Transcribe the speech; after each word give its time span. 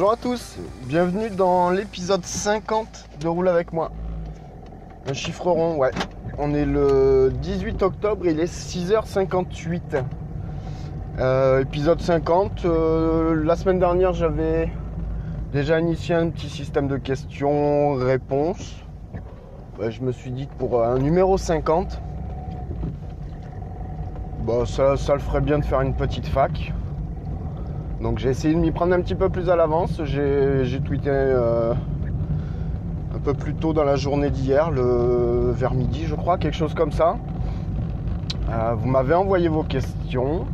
Bonjour 0.00 0.12
à 0.14 0.16
tous, 0.16 0.56
bienvenue 0.86 1.28
dans 1.28 1.68
l'épisode 1.68 2.24
50 2.24 3.10
de 3.20 3.28
Roule 3.28 3.48
avec 3.48 3.70
moi. 3.74 3.92
Un 5.06 5.12
chiffre 5.12 5.50
rond, 5.50 5.76
ouais. 5.76 5.90
On 6.38 6.54
est 6.54 6.64
le 6.64 7.30
18 7.42 7.82
octobre, 7.82 8.26
il 8.26 8.40
est 8.40 8.50
6h58. 8.50 10.02
Euh, 11.18 11.60
épisode 11.60 12.00
50. 12.00 12.64
euh, 12.64 13.44
la 13.44 13.56
semaine 13.56 13.78
dernière, 13.78 14.14
j'avais 14.14 14.72
déjà 15.52 15.78
initié 15.78 16.14
un 16.14 16.30
petit 16.30 16.48
système 16.48 16.88
de 16.88 16.96
questions-réponses. 16.96 18.76
Je 19.86 20.00
me 20.00 20.12
suis 20.12 20.30
dit 20.30 20.46
que 20.46 20.54
pour 20.54 20.82
un 20.82 20.98
numéro 20.98 21.36
50, 21.36 22.00
bah, 24.46 24.64
ça, 24.64 24.96
ça 24.96 25.12
le 25.12 25.20
ferait 25.20 25.42
bien 25.42 25.58
de 25.58 25.64
faire 25.66 25.82
une 25.82 25.94
petite 25.94 26.26
fac. 26.26 26.72
Donc 28.00 28.18
j'ai 28.18 28.30
essayé 28.30 28.54
de 28.54 28.58
m'y 28.58 28.70
prendre 28.70 28.94
un 28.94 29.00
petit 29.00 29.14
peu 29.14 29.28
plus 29.28 29.50
à 29.50 29.56
l'avance. 29.56 30.02
J'ai 30.04 30.80
tweeté 30.84 31.10
euh, 31.10 31.74
un 33.14 33.18
peu 33.18 33.34
plus 33.34 33.54
tôt 33.54 33.72
dans 33.72 33.84
la 33.84 33.96
journée 33.96 34.30
d'hier, 34.30 34.70
vers 34.70 35.74
midi 35.74 36.04
je 36.06 36.14
crois, 36.14 36.38
quelque 36.38 36.56
chose 36.56 36.74
comme 36.74 36.92
ça. 36.92 37.16
Euh, 38.50 38.74
vous 38.76 38.88
m'avez 38.88 39.14
envoyé 39.14 39.48
vos 39.48 39.62
questions. 39.62 40.46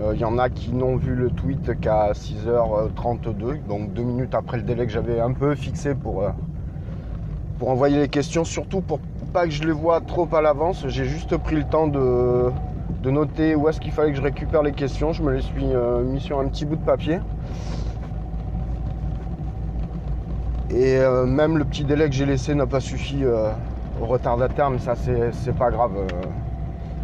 Euh, 0.00 0.12
Il 0.14 0.20
y 0.20 0.24
en 0.24 0.38
a 0.38 0.50
qui 0.50 0.72
n'ont 0.72 0.96
vu 0.96 1.14
le 1.14 1.30
tweet 1.30 1.80
qu'à 1.80 2.12
6h32, 2.12 3.66
donc 3.68 3.92
deux 3.92 4.02
minutes 4.02 4.34
après 4.34 4.58
le 4.58 4.62
délai 4.62 4.86
que 4.86 4.92
j'avais 4.92 5.20
un 5.20 5.32
peu 5.32 5.54
fixé 5.54 5.94
pour, 5.94 6.22
euh, 6.22 6.30
pour 7.58 7.70
envoyer 7.70 7.98
les 7.98 8.08
questions, 8.08 8.44
surtout 8.44 8.82
pour 8.82 9.00
pas 9.32 9.46
que 9.46 9.52
je 9.52 9.64
les 9.64 9.72
vois 9.72 10.00
trop 10.00 10.28
à 10.32 10.42
l'avance. 10.42 10.84
J'ai 10.88 11.06
juste 11.06 11.36
pris 11.38 11.56
le 11.56 11.64
temps 11.64 11.86
de, 11.88 12.50
de 13.02 13.10
noter 13.10 13.54
où 13.54 13.68
est-ce 13.68 13.80
qu'il 13.80 13.92
fallait 13.92 14.10
que 14.12 14.16
je 14.16 14.22
récupère 14.22 14.62
les 14.62 14.72
questions. 14.72 15.12
Je 15.12 15.22
me 15.22 15.32
les 15.32 15.42
suis 15.42 15.74
euh, 15.74 16.02
mis 16.02 16.20
sur 16.20 16.38
un 16.38 16.46
petit 16.46 16.64
bout 16.64 16.76
de 16.76 16.84
papier. 16.84 17.18
Et 20.70 20.96
euh, 20.96 21.26
même 21.26 21.58
le 21.58 21.64
petit 21.64 21.84
délai 21.84 22.08
que 22.08 22.14
j'ai 22.14 22.24
laissé 22.24 22.54
n'a 22.54 22.66
pas 22.66 22.80
suffi 22.80 23.24
euh, 23.24 23.50
au 24.00 24.06
retardataire, 24.06 24.70
mais 24.70 24.78
ça 24.78 24.94
c'est 24.96 25.54
pas 25.54 25.70
grave. 25.70 25.92
euh, 25.96 26.06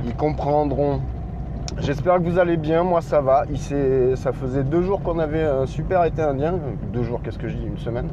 ils 0.06 0.14
comprendront. 0.14 1.00
J'espère 1.78 2.16
que 2.16 2.22
vous 2.22 2.38
allez 2.38 2.56
bien, 2.56 2.82
moi 2.82 3.02
ça 3.02 3.20
va. 3.20 3.44
Ça 4.14 4.32
faisait 4.32 4.64
deux 4.64 4.82
jours 4.82 5.02
qu'on 5.02 5.18
avait 5.18 5.42
un 5.42 5.66
super 5.66 6.04
été 6.04 6.22
indien. 6.22 6.54
Deux 6.92 7.02
jours, 7.02 7.20
qu'est-ce 7.22 7.38
que 7.38 7.48
je 7.48 7.56
dis 7.56 7.66
Une 7.66 7.78
semaine. 7.78 8.08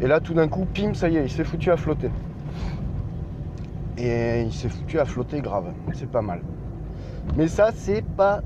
Et 0.00 0.06
là 0.06 0.20
tout 0.20 0.34
d'un 0.34 0.46
coup, 0.46 0.66
pim, 0.72 0.94
ça 0.94 1.08
y 1.08 1.16
est, 1.16 1.24
il 1.24 1.30
s'est 1.30 1.44
foutu 1.44 1.72
à 1.72 1.76
flotter. 1.76 2.10
Et 3.96 4.42
il 4.42 4.52
s'est 4.52 4.68
foutu 4.68 5.00
à 5.00 5.04
flotter 5.04 5.40
grave. 5.40 5.72
C'est 5.94 6.08
pas 6.08 6.22
mal. 6.22 6.40
Mais 7.36 7.48
ça, 7.48 7.70
c'est 7.74 8.02
pas 8.02 8.40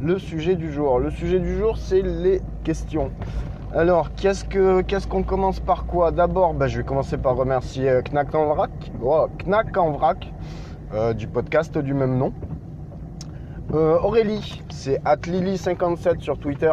le 0.00 0.18
sujet 0.18 0.56
du 0.56 0.72
jour. 0.72 0.98
Le 0.98 1.10
sujet 1.10 1.40
du 1.40 1.56
jour, 1.56 1.76
c'est 1.76 2.02
les 2.02 2.40
questions. 2.64 3.10
Alors, 3.74 4.14
qu'est-ce 4.14 4.44
que 4.44 4.82
qu'est-ce 4.82 5.08
qu'on 5.08 5.24
commence 5.24 5.60
par 5.60 5.86
quoi? 5.86 6.10
D'abord, 6.12 6.54
bah, 6.54 6.68
je 6.68 6.78
vais 6.78 6.84
commencer 6.84 7.18
par 7.18 7.34
remercier 7.36 7.88
euh, 7.88 8.02
Knack 8.02 8.34
en 8.34 8.54
vrac, 8.54 8.70
Oh, 9.02 9.26
Knack 9.44 9.76
en 9.76 9.90
vrac, 9.90 10.32
euh, 10.92 11.12
du 11.12 11.26
podcast 11.26 11.76
du 11.76 11.92
même 11.92 12.16
nom. 12.16 12.32
Euh, 13.72 13.98
Aurélie, 14.00 14.62
c'est 14.70 15.02
atlili57 15.02 16.20
sur 16.20 16.38
Twitter, 16.38 16.72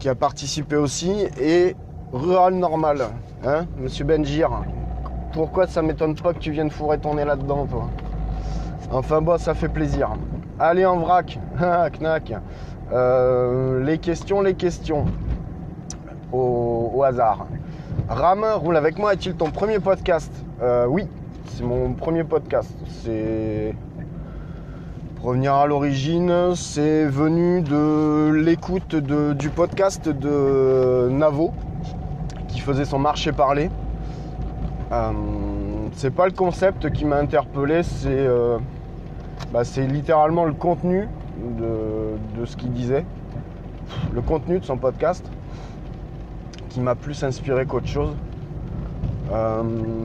qui 0.00 0.08
a 0.08 0.16
participé 0.16 0.74
aussi, 0.74 1.26
et 1.40 1.76
Rural 2.12 2.54
Normal, 2.54 3.02
hein, 3.44 3.66
Monsieur 3.78 4.04
Benjir. 4.04 4.50
Pourquoi 5.32 5.68
ça 5.68 5.82
m'étonne 5.82 6.16
pas 6.16 6.32
que 6.32 6.38
tu 6.38 6.50
viennes 6.50 6.70
fourrer 6.70 6.98
ton 6.98 7.14
nez 7.14 7.24
là-dedans, 7.24 7.66
toi? 7.66 7.88
Enfin 8.90 9.20
bon, 9.20 9.38
ça 9.38 9.52
fait 9.52 9.68
plaisir. 9.68 10.10
Allez 10.58 10.86
en 10.86 10.96
vrac, 10.96 11.38
Ah, 11.60 11.88
knack. 11.90 12.32
Euh, 12.90 13.84
les 13.84 13.98
questions, 13.98 14.40
les 14.40 14.54
questions. 14.54 15.04
Au, 16.32 17.02
hasard. 17.04 17.46
Ram, 18.08 18.44
roule 18.56 18.76
avec 18.76 18.98
moi, 18.98 19.12
est-il 19.12 19.34
ton 19.34 19.50
premier 19.50 19.78
podcast? 19.78 20.32
Euh, 20.62 20.86
Oui, 20.86 21.06
c'est 21.46 21.64
mon 21.64 21.92
premier 21.92 22.24
podcast. 22.24 22.74
C'est. 23.02 23.74
Revenir 25.22 25.54
à 25.54 25.66
l'origine, 25.66 26.54
c'est 26.54 27.04
venu 27.04 27.60
de 27.60 28.30
l'écoute 28.32 28.94
du 28.94 29.48
podcast 29.50 30.08
de 30.08 31.08
Navo, 31.10 31.52
qui 32.46 32.60
faisait 32.60 32.84
son 32.84 33.00
marché 33.00 33.32
parler. 33.32 33.68
Euh, 34.92 35.12
c'est 35.92 36.14
pas 36.14 36.26
le 36.26 36.32
concept 36.32 36.90
qui 36.92 37.04
m'a 37.04 37.16
interpellé, 37.16 37.82
c'est 37.82 38.28
bah, 39.52 39.64
c'est 39.64 39.86
littéralement 39.86 40.44
le 40.44 40.52
contenu 40.52 41.08
de, 41.38 42.44
ce 42.44 42.56
qu'il 42.56 42.72
disait, 42.72 43.04
le 44.12 44.20
contenu 44.20 44.58
de 44.58 44.64
son 44.64 44.76
podcast, 44.76 45.24
qui 46.68 46.80
m'a 46.80 46.94
plus 46.94 47.24
inspiré 47.24 47.64
qu'autre 47.64 47.86
chose. 47.86 48.14
Euh, 49.32 49.62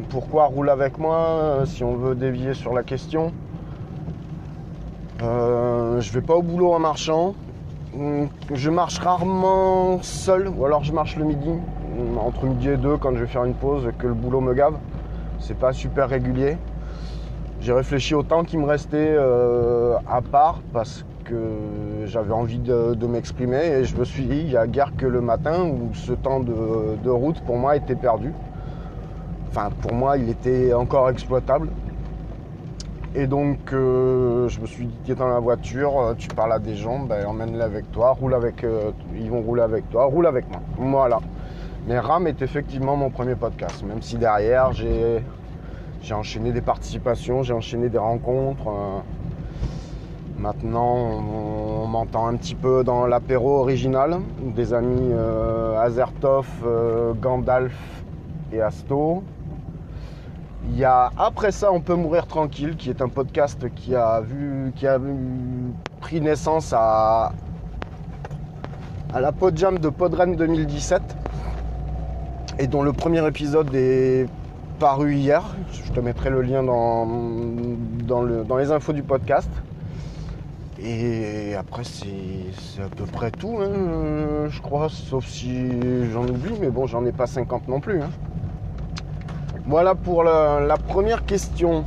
pourquoi 0.09 0.45
roule 0.45 0.69
avec 0.69 0.97
moi 0.97 1.17
euh, 1.17 1.65
si 1.65 1.83
on 1.83 1.95
veut 1.95 2.15
dévier 2.15 2.53
sur 2.53 2.73
la 2.73 2.83
question? 2.83 3.31
Euh, 5.21 5.99
Je 6.01 6.11
vais 6.11 6.21
pas 6.21 6.35
au 6.35 6.41
boulot 6.41 6.73
en 6.73 6.79
marchant. 6.79 7.35
Hum, 7.97 8.27
Je 8.53 8.69
marche 8.69 8.99
rarement 8.99 10.01
seul, 10.01 10.47
ou 10.49 10.65
alors 10.65 10.83
je 10.83 10.91
marche 10.93 11.15
le 11.15 11.25
midi, 11.25 11.49
hum, 11.49 12.17
entre 12.17 12.45
midi 12.45 12.69
et 12.69 12.77
deux 12.77 12.97
quand 12.97 13.13
je 13.13 13.19
vais 13.21 13.27
faire 13.27 13.45
une 13.45 13.53
pause, 13.53 13.89
que 13.97 14.07
le 14.07 14.13
boulot 14.13 14.41
me 14.41 14.53
gave. 14.53 14.75
C'est 15.39 15.57
pas 15.57 15.73
super 15.73 16.09
régulier. 16.09 16.57
J'ai 17.63 17.71
réfléchi 17.71 18.13
au 18.13 18.23
temps 18.23 18.43
qui 18.43 18.57
me 18.57 18.65
restait 18.65 19.15
euh, 19.17 19.95
à 20.05 20.21
part 20.21 20.59
parce 20.73 21.05
que 21.23 22.03
j'avais 22.03 22.33
envie 22.33 22.59
de, 22.59 23.07
m'exprimer 23.07 23.65
et 23.65 23.85
je 23.85 23.95
me 23.95 24.03
suis 24.03 24.25
dit, 24.25 24.39
il 24.39 24.51
y 24.51 24.57
a 24.57 24.67
guère 24.67 24.91
que 24.97 25.05
le 25.05 25.21
matin 25.21 25.63
où 25.63 25.93
ce 25.93 26.11
temps 26.11 26.41
de, 26.41 27.09
route 27.09 27.39
pour 27.45 27.55
moi 27.55 27.77
était 27.77 27.95
perdu. 27.95 28.33
Enfin, 29.47 29.69
pour 29.81 29.93
moi, 29.93 30.17
il 30.17 30.29
était 30.29 30.73
encore 30.73 31.09
exploitable. 31.09 31.69
Et 33.15 33.27
donc, 33.27 33.71
euh, 33.71 34.49
je 34.49 34.59
me 34.59 34.65
suis 34.65 34.87
dit, 34.87 34.97
tu 35.05 35.13
es 35.13 35.15
dans 35.15 35.29
la 35.29 35.39
voiture, 35.39 35.97
euh, 36.01 36.13
tu 36.17 36.27
parles 36.27 36.51
à 36.51 36.59
des 36.59 36.75
gens, 36.75 36.99
ben, 36.99 37.25
emmène-les 37.25 37.61
avec 37.61 37.89
toi, 37.93 38.11
roule 38.11 38.33
avec, 38.33 38.65
ils 39.15 39.31
vont 39.31 39.41
rouler 39.41 39.61
avec 39.61 39.89
toi, 39.89 40.03
roule 40.03 40.27
avec 40.27 40.49
moi. 40.49 40.59
Voilà. 40.77 41.19
Mais 41.87 41.97
RAM 41.97 42.27
est 42.27 42.41
effectivement 42.41 42.97
mon 42.97 43.09
premier 43.09 43.35
podcast, 43.35 43.83
même 43.83 44.01
si 44.01 44.17
derrière, 44.17 44.73
j'ai 44.73 45.23
J'ai 46.03 46.15
enchaîné 46.15 46.51
des 46.51 46.59
participations, 46.59 47.43
j'ai 47.43 47.53
enchaîné 47.53 47.87
des 47.87 47.97
rencontres. 47.97 48.67
euh. 48.67 48.99
Maintenant, 50.37 50.95
on, 50.95 51.87
m'entend 51.87 52.27
un 52.27 52.35
petit 52.35 52.55
peu 52.55 52.83
dans 52.83 53.07
l'apéro 53.07 53.59
original. 53.59 54.19
Des 54.53 54.73
amis 54.73 55.11
euh, 55.13 55.79
Azertov, 55.79 56.45
euh, 56.65 57.13
Gandalf 57.13 57.73
et 58.51 58.59
Asto. 58.59 59.23
Il 60.67 60.77
y 60.77 60.83
a 60.83 61.09
Après 61.17 61.53
ça, 61.53 61.71
on 61.71 61.79
peut 61.79 61.95
mourir 61.95 62.27
tranquille, 62.27 62.75
qui 62.75 62.89
est 62.89 63.01
un 63.01 63.07
podcast 63.07 63.73
qui 63.73 63.95
a 63.95 64.19
vu, 64.19 64.73
qui 64.75 64.85
a 64.85 64.99
pris 66.01 66.19
naissance 66.19 66.73
à, 66.75 67.31
à 69.13 69.21
la 69.21 69.31
Podjam 69.31 69.79
de 69.79 69.87
Podren 69.87 70.35
2017 70.35 71.01
et 72.59 72.67
dont 72.67 72.83
le 72.83 72.91
premier 72.91 73.25
épisode 73.25 73.73
est 73.73 74.27
paru 74.83 75.13
hier. 75.15 75.41
Je 75.71 75.93
te 75.93 76.01
mettrai 76.01 76.29
le 76.29 76.41
lien 76.41 76.61
dans, 76.61 77.05
dans, 78.05 78.21
le- 78.21 78.43
dans 78.43 78.57
les 78.57 78.69
infos 78.69 78.91
du 78.91 79.01
podcast. 79.01 79.49
Et 80.77 81.55
après, 81.57 81.85
c'est 81.85 82.81
à 82.81 82.89
peu 82.93 83.05
près 83.05 83.31
tout, 83.31 83.59
hein, 83.61 84.49
je 84.49 84.61
crois, 84.61 84.89
sauf 84.89 85.25
si 85.25 85.69
j'en 86.11 86.23
oublie, 86.23 86.57
mais 86.59 86.67
bon, 86.69 86.85
j'en 86.85 87.05
ai 87.05 87.13
pas 87.13 87.27
50 87.27 87.69
non 87.69 87.79
plus. 87.79 88.01
hein. 88.01 88.09
Voilà 89.67 89.95
pour 89.95 90.21
la, 90.25 90.75
première 90.89 91.23
question. 91.23 91.85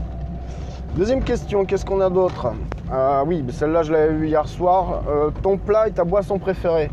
Deuxième 0.96 1.22
question, 1.22 1.66
qu'est-ce 1.66 1.84
qu'on 1.84 2.00
a 2.00 2.08
d'autre? 2.08 2.54
Ah 2.90 3.24
Oui, 3.26 3.44
celle-là, 3.50 3.82
je 3.82 3.92
l'avais 3.92 4.14
vue 4.14 4.28
hier 4.28 4.48
soir. 4.48 5.02
Euh, 5.06 5.28
ton 5.42 5.58
plat 5.58 5.86
et 5.88 5.90
ta 5.90 6.04
boisson 6.04 6.38
préférée? 6.38 6.90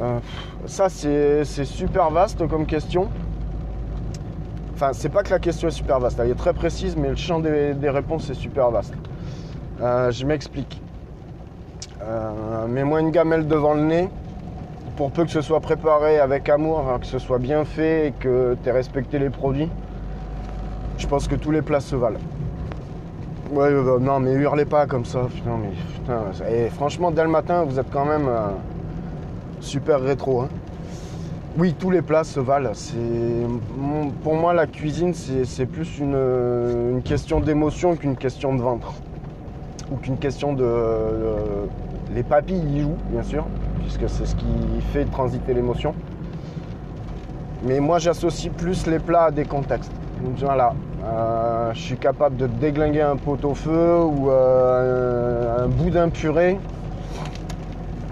Euh, 0.00 0.18
Ça, 0.66 0.88
c'est 0.88 1.44
super 1.64 2.10
vaste 2.10 2.48
comme 2.48 2.66
question. 2.66 3.08
Enfin, 4.80 4.92
c'est 4.92 5.08
pas 5.08 5.24
que 5.24 5.30
la 5.30 5.40
question 5.40 5.66
est 5.66 5.72
super 5.72 5.98
vaste, 5.98 6.20
elle 6.20 6.30
est 6.30 6.36
très 6.36 6.52
précise, 6.52 6.94
mais 6.96 7.08
le 7.08 7.16
champ 7.16 7.40
des, 7.40 7.74
réponses 7.90 8.30
est 8.30 8.34
super 8.34 8.70
vaste. 8.70 8.94
Euh, 9.80 10.12
je 10.12 10.24
m'explique. 10.24 10.80
Euh, 12.00 12.68
Mets-moi 12.68 13.00
une 13.00 13.10
gamelle 13.10 13.48
devant 13.48 13.74
le 13.74 13.82
nez. 13.82 14.08
Pour 14.96 15.10
peu 15.10 15.24
que 15.24 15.32
ce 15.32 15.40
soit 15.40 15.58
préparé 15.58 16.20
avec 16.20 16.48
amour, 16.48 16.84
hein, 16.88 17.00
que 17.00 17.06
ce 17.06 17.18
soit 17.18 17.40
bien 17.40 17.64
fait 17.64 18.06
et 18.06 18.12
que 18.12 18.56
tu 18.62 18.68
aies 18.68 18.72
respecté 18.72 19.18
les 19.18 19.30
produits, 19.30 19.68
je 20.96 21.08
pense 21.08 21.26
que 21.26 21.34
tous 21.34 21.50
les 21.50 21.62
plats 21.62 21.80
se 21.80 21.96
valent. 21.96 22.20
Ouais, 23.50 23.66
euh, 23.66 23.98
non, 23.98 24.20
mais 24.20 24.30
hurlez 24.34 24.64
pas 24.64 24.86
comme 24.86 25.04
ça. 25.04 25.22
Mais 25.44 25.70
putain. 25.96 26.20
Et 26.52 26.68
franchement, 26.68 27.10
dès 27.10 27.24
le 27.24 27.30
matin, 27.30 27.64
vous 27.64 27.80
êtes 27.80 27.90
quand 27.90 28.04
même 28.04 28.30
super 29.58 30.00
rétro. 30.00 30.42
hein. 30.42 30.48
Oui, 31.56 31.74
tous 31.78 31.90
les 31.90 32.02
plats 32.02 32.24
se 32.24 32.40
valent. 32.40 32.72
Pour 34.22 34.34
moi 34.34 34.52
la 34.52 34.66
cuisine, 34.66 35.14
c'est 35.14 35.66
plus 35.66 35.98
une, 35.98 37.00
question 37.04 37.40
d'émotion 37.40 37.96
qu'une 37.96 38.16
question 38.16 38.54
de 38.54 38.60
ventre 38.60 38.92
ou 39.90 39.96
qu'une 39.96 40.18
question 40.18 40.52
de 40.52 40.66
les 42.14 42.22
papilles 42.22 42.64
y 42.74 42.80
jouent 42.80 42.96
bien 43.10 43.22
sûr 43.22 43.44
puisque 43.80 44.08
c'est 44.08 44.26
ce 44.26 44.36
qui 44.36 44.46
fait 44.92 45.04
transiter 45.06 45.54
l'émotion. 45.54 45.94
Mais 47.64 47.80
moi 47.80 47.98
j'associe 47.98 48.52
plus 48.52 48.86
les 48.86 48.98
plats 48.98 49.24
à 49.24 49.30
des 49.30 49.44
contextes. 49.44 49.92
Voilà, 50.36 50.74
euh, 51.04 51.72
je 51.74 51.80
suis 51.80 51.96
capable 51.96 52.36
de 52.36 52.46
déglinguer 52.46 53.02
un 53.02 53.16
pot 53.16 53.42
au 53.44 53.54
feu 53.54 53.98
ou 54.02 54.30
euh, 54.30 55.58
un, 55.58 55.64
un 55.64 55.68
boudin 55.68 56.08
puré 56.08 56.58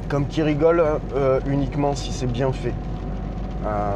comme 0.09 0.27
qui 0.27 0.43
rigole 0.43 0.83
euh, 1.17 1.41
uniquement 1.47 1.95
si 1.95 2.13
c'est 2.13 2.27
bien 2.27 2.53
fait. 2.53 2.75
Euh, 3.67 3.91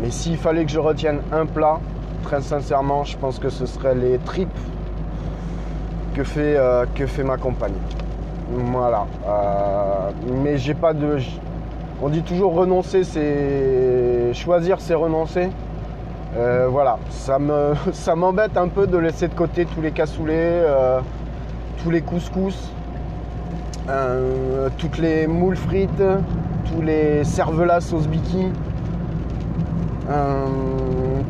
mais 0.00 0.10
s'il 0.10 0.36
fallait 0.36 0.64
que 0.64 0.70
je 0.70 0.78
retienne 0.78 1.20
un 1.32 1.46
plat, 1.46 1.80
très 2.22 2.40
sincèrement, 2.40 3.04
je 3.04 3.16
pense 3.16 3.38
que 3.38 3.48
ce 3.48 3.66
serait 3.66 3.94
les 3.94 4.18
tripes 4.18 4.48
que 6.14 6.22
fait, 6.22 6.56
euh, 6.56 6.86
que 6.94 7.06
fait 7.06 7.24
ma 7.24 7.36
compagne. 7.36 7.74
Voilà. 8.50 9.06
Euh, 9.26 10.10
mais 10.42 10.58
j'ai 10.58 10.74
pas 10.74 10.92
de. 10.92 11.18
On 12.00 12.08
dit 12.08 12.22
toujours 12.22 12.54
renoncer, 12.54 13.04
c'est. 13.04 14.32
Choisir, 14.34 14.80
c'est 14.80 14.94
renoncer. 14.94 15.50
Voilà. 16.68 16.98
Ça 17.10 17.38
me, 17.38 17.72
ça 17.92 18.14
m'embête 18.14 18.56
un 18.56 18.68
peu 18.68 18.86
de 18.86 18.98
laisser 18.98 19.26
de 19.28 19.34
côté 19.34 19.64
tous 19.64 19.80
les 19.80 19.90
cassoulets, 19.90 20.62
tous 21.82 21.90
les 21.90 22.02
couscous, 22.02 22.70
toutes 24.78 24.98
les 24.98 25.26
moules 25.26 25.56
frites, 25.56 26.02
tous 26.70 26.82
les 26.82 27.24
cervelas 27.24 27.80
sauce 27.80 28.06
biki. 28.06 28.52
Euh, 30.08 30.46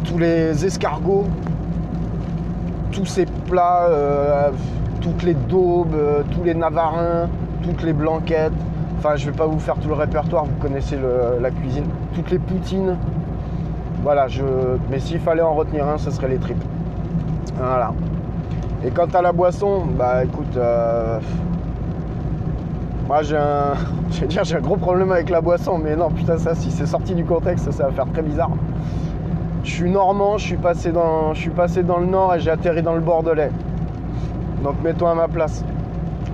tous 0.04 0.18
les 0.18 0.66
escargots, 0.66 1.24
tous 2.92 3.06
ces 3.06 3.24
plats, 3.24 3.86
euh, 3.88 4.50
toutes 5.00 5.22
les 5.22 5.32
daubes, 5.32 5.94
euh, 5.94 6.22
tous 6.30 6.44
les 6.44 6.54
navarins, 6.54 7.28
toutes 7.62 7.82
les 7.82 7.94
blanquettes. 7.94 8.52
Enfin, 8.98 9.16
je 9.16 9.30
vais 9.30 9.36
pas 9.36 9.46
vous 9.46 9.58
faire 9.58 9.76
tout 9.76 9.88
le 9.88 9.94
répertoire, 9.94 10.44
vous 10.44 10.60
connaissez 10.60 10.98
la 11.40 11.50
cuisine. 11.50 11.84
Toutes 12.14 12.30
les 12.30 12.38
poutines. 12.38 12.96
Voilà, 14.02 14.28
je... 14.28 14.42
mais 14.90 14.98
s'il 14.98 15.20
fallait 15.20 15.42
en 15.42 15.54
retenir 15.54 15.86
un, 15.88 15.98
ce 15.98 16.10
serait 16.10 16.28
les 16.28 16.38
tripes. 16.38 16.62
Voilà. 17.58 17.92
Et 18.84 18.90
quant 18.90 19.06
à 19.06 19.22
la 19.22 19.32
boisson, 19.32 19.82
bah 19.98 20.24
écoute, 20.24 20.58
moi 23.06 23.22
j'ai 23.22 23.36
un, 23.36 23.74
je 24.10 24.20
vais 24.20 24.26
dire, 24.26 24.44
j'ai 24.44 24.56
un 24.56 24.60
gros 24.60 24.76
problème 24.76 25.12
avec 25.12 25.30
la 25.30 25.40
boisson, 25.40 25.78
mais 25.78 25.96
non, 25.96 26.10
putain, 26.10 26.38
ça, 26.38 26.54
si 26.54 26.70
c'est 26.70 26.86
sorti 26.86 27.14
du 27.14 27.24
contexte, 27.24 27.70
ça 27.70 27.84
va 27.86 27.92
faire 27.92 28.10
très 28.12 28.22
bizarre. 28.22 28.50
Je 29.62 29.70
suis 29.70 29.90
normand, 29.90 30.38
je 30.38 30.44
suis 30.44 30.56
passé 30.56 30.92
dans, 30.92 31.34
je 31.34 31.40
suis 31.40 31.50
passé 31.50 31.82
dans 31.82 31.98
le 31.98 32.06
nord 32.06 32.34
et 32.34 32.40
j'ai 32.40 32.50
atterri 32.50 32.82
dans 32.82 32.94
le 32.94 33.00
Bordelais. 33.00 33.50
Donc 34.62 34.74
mets-toi 34.82 35.10
à 35.10 35.14
ma 35.14 35.28
place. 35.28 35.64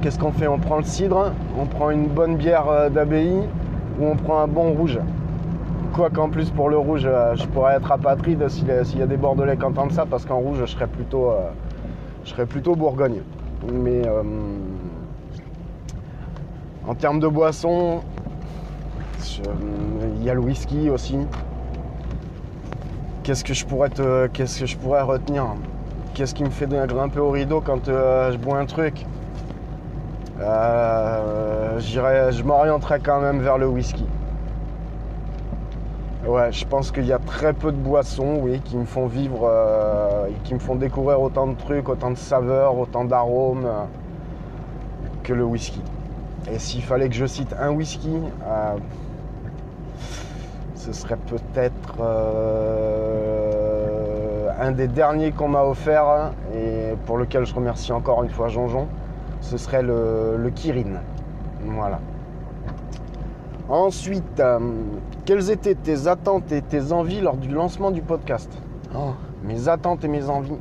Qu'est-ce 0.02 0.18
qu'on 0.18 0.32
fait? 0.32 0.46
On 0.48 0.58
prend 0.58 0.76
le 0.76 0.82
cidre, 0.82 1.32
on 1.58 1.64
prend 1.66 1.90
une 1.90 2.08
bonne 2.08 2.36
bière 2.36 2.68
euh, 2.68 2.88
d'abbaye 2.90 3.38
ou 4.00 4.04
on 4.06 4.16
prend 4.16 4.40
un 4.40 4.48
bon 4.48 4.72
rouge. 4.72 4.98
Quoi 5.94 6.10
qu'en 6.10 6.28
plus 6.28 6.50
pour 6.50 6.68
le 6.70 6.76
rouge, 6.78 7.04
euh, 7.06 7.34
je 7.36 7.46
pourrais 7.46 7.74
être 7.76 7.90
apatride 7.92 8.48
s'il 8.48 8.66
y, 8.68 9.02
a- 9.02 9.06
des 9.06 9.16
Bordelais 9.16 9.56
qui 9.56 9.64
entendent 9.64 9.92
ça, 9.92 10.06
parce 10.08 10.24
qu'en 10.24 10.38
rouge, 10.38 10.58
je 10.60 10.66
serais 10.66 10.86
plutôt, 10.86 11.30
euh, 11.30 11.50
je 12.24 12.30
serais 12.30 12.46
plutôt 12.46 12.74
Bourgogne. 12.74 13.20
Mais 13.72 14.02
euh, 14.06 14.22
en 16.86 16.94
termes 16.94 17.20
de 17.20 17.28
boisson, 17.28 18.00
je- 19.20 19.42
il 20.16 20.24
y 20.24 20.30
a 20.30 20.34
le 20.34 20.40
whisky 20.40 20.90
aussi. 20.90 21.18
Qu'est-ce 23.22 23.44
que 23.44 23.54
je 23.54 23.64
pourrais 23.64 25.02
retenir? 25.02 25.44
Qu'est-ce 26.14 26.34
qui 26.34 26.44
me 26.44 26.50
fait 26.50 26.66
grimper 26.66 27.20
au 27.20 27.30
rideau 27.30 27.60
quand 27.60 27.88
euh, 27.88 28.32
je 28.32 28.36
bois 28.36 28.58
un 28.58 28.66
truc? 28.66 29.06
Euh, 30.40 31.78
Je 31.78 32.42
m'orienterais 32.42 33.00
quand 33.00 33.20
même 33.20 33.40
vers 33.40 33.58
le 33.58 33.66
whisky. 33.68 34.06
Ouais, 36.26 36.52
je 36.52 36.64
pense 36.64 36.90
qu'il 36.92 37.06
y 37.06 37.12
a 37.12 37.18
très 37.18 37.52
peu 37.52 37.72
de 37.72 37.76
boissons, 37.76 38.38
oui, 38.40 38.60
qui 38.64 38.76
me 38.76 38.84
font 38.84 39.06
vivre, 39.06 39.40
euh, 39.44 40.28
qui 40.44 40.54
me 40.54 40.58
font 40.60 40.76
découvrir 40.76 41.20
autant 41.20 41.46
de 41.48 41.54
trucs, 41.54 41.88
autant 41.88 42.10
de 42.10 42.16
saveurs, 42.16 42.76
autant 42.76 43.04
d'arômes 43.04 43.66
que 45.24 45.32
le 45.32 45.44
whisky. 45.44 45.82
Et 46.50 46.58
s'il 46.58 46.82
fallait 46.82 47.08
que 47.08 47.14
je 47.14 47.26
cite 47.26 47.54
un 47.58 47.70
whisky, 47.70 48.16
euh, 48.46 48.76
ce 50.74 50.92
serait 50.92 51.16
peut-être 51.16 51.94
euh, 52.00 53.52
un 54.60 54.72
des 54.72 54.88
derniers 54.88 55.30
qu'on 55.32 55.48
m'a 55.48 55.62
offert 55.62 56.32
et 56.54 56.94
pour 57.06 57.16
lequel 57.18 57.46
je 57.46 57.54
remercie 57.54 57.92
encore 57.92 58.24
une 58.24 58.30
fois 58.30 58.48
Jean-Jean. 58.48 58.88
Ce 59.40 59.56
serait 59.56 59.82
le, 59.82 60.36
le 60.36 60.50
Kirin. 60.50 61.00
Voilà. 61.64 62.00
Ensuite, 63.68 64.40
euh, 64.40 64.58
quelles 65.24 65.50
étaient 65.50 65.74
tes 65.76 66.06
attentes 66.08 66.50
et 66.52 66.62
tes 66.62 66.92
envies 66.92 67.20
lors 67.20 67.36
du 67.36 67.48
lancement 67.48 67.90
du 67.90 68.02
podcast? 68.02 68.50
Oh, 68.94 69.14
Mes 69.44 69.68
attentes 69.68 70.04
et 70.04 70.08
mes 70.08 70.28
envies. 70.28 70.58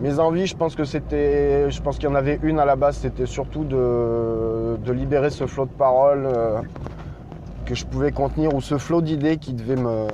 Mes 0.00 0.18
envies, 0.18 0.46
je 0.46 0.56
pense 0.56 0.74
que 0.74 0.84
c'était, 0.84 1.70
je 1.70 1.80
pense 1.80 1.96
qu'il 1.96 2.08
y 2.08 2.12
en 2.12 2.14
avait 2.14 2.38
une 2.42 2.58
à 2.58 2.66
la 2.66 2.76
base, 2.76 2.98
c'était 2.98 3.24
surtout 3.24 3.64
de, 3.64 4.76
de 4.76 4.92
libérer 4.92 5.30
ce 5.30 5.46
flot 5.46 5.64
de 5.64 5.70
paroles 5.70 6.26
euh, 6.26 6.60
que 7.64 7.74
je 7.74 7.86
pouvais 7.86 8.12
contenir 8.12 8.54
ou 8.54 8.60
ce 8.60 8.76
flot 8.76 9.00
d'idées 9.00 9.38
qui 9.38 9.54
devait 9.54 9.76
me 9.76 10.06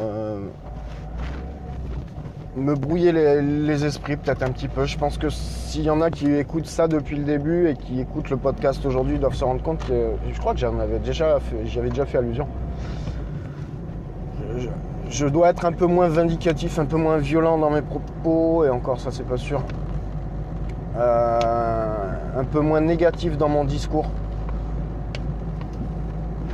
me 2.56 2.74
brouiller 2.74 3.12
les, 3.12 3.84
esprits 3.84 4.16
peut-être 4.16 4.42
un 4.42 4.50
petit 4.50 4.68
peu. 4.68 4.84
Je 4.84 4.98
pense 4.98 5.18
que 5.18 5.30
s'il 5.30 5.82
y 5.82 5.90
en 5.90 6.00
a 6.00 6.10
qui 6.10 6.30
écoutent 6.32 6.66
ça 6.66 6.86
depuis 6.86 7.16
le 7.16 7.24
début 7.24 7.68
et 7.68 7.74
qui 7.74 8.00
écoutent 8.00 8.30
le 8.30 8.36
podcast 8.36 8.84
aujourd'hui, 8.84 9.14
ils 9.14 9.20
doivent 9.20 9.34
se 9.34 9.44
rendre 9.44 9.62
compte 9.62 9.84
que 9.86 10.10
je 10.30 10.38
crois 10.38 10.52
que 10.52 10.60
j'en 10.60 10.78
avais 10.78 10.98
déjà 10.98 11.40
fait, 11.40 11.64
j'y 11.64 11.78
avais 11.78 11.88
déjà 11.88 12.04
fait 12.04 12.18
allusion. 12.18 12.46
Je 14.56 14.68
dois 15.26 15.50
être 15.50 15.64
un 15.64 15.72
peu 15.72 15.86
moins 15.86 16.08
vindicatif, 16.08 16.78
un 16.78 16.86
peu 16.86 16.96
moins 16.96 17.18
violent 17.18 17.58
dans 17.58 17.70
mes 17.70 17.82
propos, 17.82 18.64
et 18.64 18.70
encore 18.70 18.98
ça 19.00 19.10
c'est 19.10 19.26
pas 19.26 19.36
sûr. 19.36 19.62
Euh, 20.96 21.40
un 22.36 22.44
peu 22.44 22.60
moins 22.60 22.80
négatif 22.80 23.36
dans 23.36 23.48
mon 23.48 23.64
discours. 23.64 24.06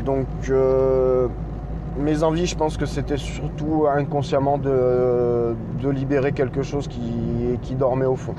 Donc 0.05 0.27
euh, 0.49 1.29
mes 1.99 2.23
envies, 2.23 2.47
je 2.47 2.57
pense 2.57 2.77
que 2.77 2.87
c'était 2.87 3.17
surtout 3.17 3.87
inconsciemment 3.93 4.59
de, 4.59 5.55
de 5.83 5.89
libérer 5.91 6.33
quelque 6.33 6.63
chose 6.63 6.89
qui, 6.89 7.59
qui 7.63 7.75
dormait 7.75 8.07
au 8.07 8.17
fond. 8.17 8.35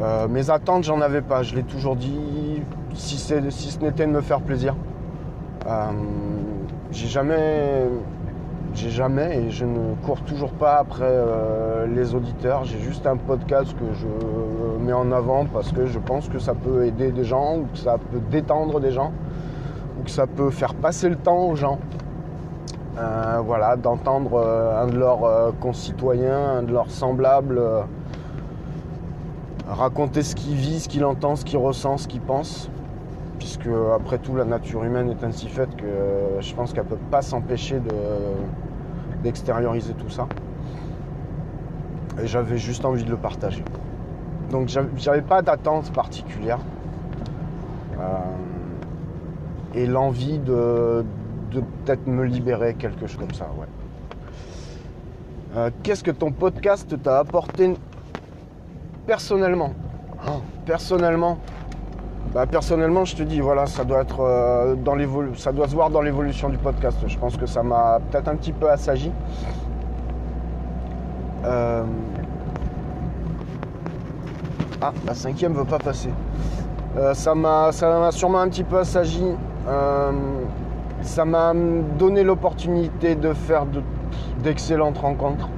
Euh, 0.00 0.28
mes 0.28 0.50
attentes, 0.50 0.84
j'en 0.84 1.00
avais 1.00 1.22
pas. 1.22 1.42
Je 1.42 1.54
l'ai 1.54 1.62
toujours 1.62 1.96
dit, 1.96 2.62
si, 2.94 3.16
si 3.16 3.70
ce 3.70 3.80
n'était 3.80 4.06
de 4.06 4.12
me 4.12 4.20
faire 4.20 4.40
plaisir. 4.40 4.74
J'ai 6.92 7.08
jamais, 7.08 7.88
j'ai 8.76 8.90
jamais 8.90 9.38
et 9.38 9.50
je 9.50 9.64
ne 9.64 9.94
cours 10.04 10.20
toujours 10.20 10.52
pas 10.52 10.76
après 10.76 11.04
euh, 11.08 11.86
les 11.86 12.14
auditeurs. 12.14 12.64
J'ai 12.64 12.78
juste 12.78 13.06
un 13.06 13.16
podcast 13.16 13.74
que 13.78 13.92
je 13.94 14.06
mets 14.84 14.92
en 14.92 15.10
avant 15.12 15.46
parce 15.46 15.72
que 15.72 15.86
je 15.86 15.98
pense 15.98 16.28
que 16.28 16.38
ça 16.38 16.54
peut 16.54 16.84
aider 16.84 17.10
des 17.10 17.24
gens 17.24 17.56
ou 17.58 17.66
que 17.72 17.78
ça 17.78 17.96
peut 17.98 18.20
détendre 18.30 18.78
des 18.80 18.90
gens 18.92 19.12
ou 19.98 20.04
que 20.04 20.10
ça 20.10 20.26
peut 20.26 20.50
faire 20.50 20.74
passer 20.74 21.08
le 21.08 21.16
temps 21.16 21.46
aux 21.46 21.56
gens. 21.56 21.78
Euh, 22.98 23.40
voilà, 23.44 23.76
d'entendre 23.76 24.34
euh, 24.34 24.82
un 24.82 24.86
de 24.86 24.96
leurs 24.96 25.24
euh, 25.24 25.50
concitoyens, 25.60 26.58
un 26.58 26.62
de 26.62 26.72
leurs 26.72 26.90
semblables 26.90 27.58
euh, 27.58 27.80
raconter 29.68 30.22
ce 30.22 30.34
qu'il 30.34 30.54
vit, 30.54 30.80
ce 30.80 30.88
qu'il 30.88 31.04
entend, 31.04 31.36
ce 31.36 31.44
qu'il 31.44 31.58
ressent, 31.58 31.96
ce 31.98 32.08
qu'il 32.08 32.20
pense. 32.20 32.70
Puisque 33.38 33.68
après 33.94 34.16
tout, 34.18 34.34
la 34.34 34.46
nature 34.46 34.82
humaine 34.84 35.10
est 35.10 35.22
ainsi 35.24 35.46
faite 35.48 35.76
que 35.76 35.84
euh, 35.84 36.40
je 36.40 36.54
pense 36.54 36.72
qu'elle 36.72 36.84
ne 36.84 36.88
peut 36.88 36.96
pas 37.10 37.20
s'empêcher 37.22 37.80
de- 37.80 37.90
d'extérioriser 39.22 39.94
tout 39.94 40.10
ça. 40.10 40.26
Et 42.22 42.26
j'avais 42.26 42.58
juste 42.58 42.84
envie 42.84 43.04
de 43.04 43.10
le 43.10 43.16
partager. 43.16 43.62
Donc 44.50 44.68
j'avais- 44.96 45.22
pas 45.22 45.42
d'attente 45.42 45.92
particulière. 45.92 46.58
Euh, 47.98 48.02
et 49.74 49.86
l'envie 49.86 50.38
de, 50.38 51.04
peut-être 51.50 52.06
me 52.06 52.24
libérer, 52.24 52.74
quelque 52.74 53.06
chose 53.06 53.18
comme 53.18 53.32
ça, 53.34 53.48
ouais. 53.58 53.66
Euh, 55.56 55.70
Qu'est-ce 55.82 56.04
que 56.04 56.10
ton 56.10 56.30
podcast 56.32 56.94
t'a 57.02 57.18
apporté 57.20 57.74
personnellement? 59.06 59.72
Oh, 60.26 60.40
Personnellement 60.66 61.38
bah, 62.36 62.44
personnellement, 62.44 63.06
je 63.06 63.16
te 63.16 63.22
dis, 63.22 63.40
voilà, 63.40 63.64
ça 63.64 63.82
doit 63.82 64.02
être 64.02 64.20
euh, 64.20 64.76
ça 65.36 65.52
doit 65.52 65.66
se 65.68 65.74
voir 65.74 65.88
dans 65.88 66.02
l'évolution 66.02 66.50
du 66.50 66.58
podcast. 66.58 66.98
Je 67.06 67.16
pense 67.16 67.34
que 67.38 67.46
ça 67.46 67.62
m'a 67.62 67.98
peut-être 68.10 68.28
un 68.28 68.36
petit 68.36 68.52
peu 68.52 68.68
assagi. 68.70 69.10
Euh, 71.46 71.82
Ah, 74.82 74.92
la 75.06 75.14
cinquième 75.14 75.54
veut 75.54 75.64
pas 75.64 75.78
passer. 75.78 76.10
Euh, 76.98 77.14
ça 77.14 77.34
m'a 77.34 77.70
sûrement 78.10 78.40
un 78.40 78.48
petit 78.50 78.64
peu 78.64 78.78
assagi. 78.80 79.24
Ça 81.00 81.24
m'a 81.24 81.54
donné 81.98 82.22
l'opportunité 82.22 83.14
de 83.14 83.32
faire 83.32 83.64
de- 83.64 83.82
d'excellentes 84.44 84.98
rencontres. 84.98 85.48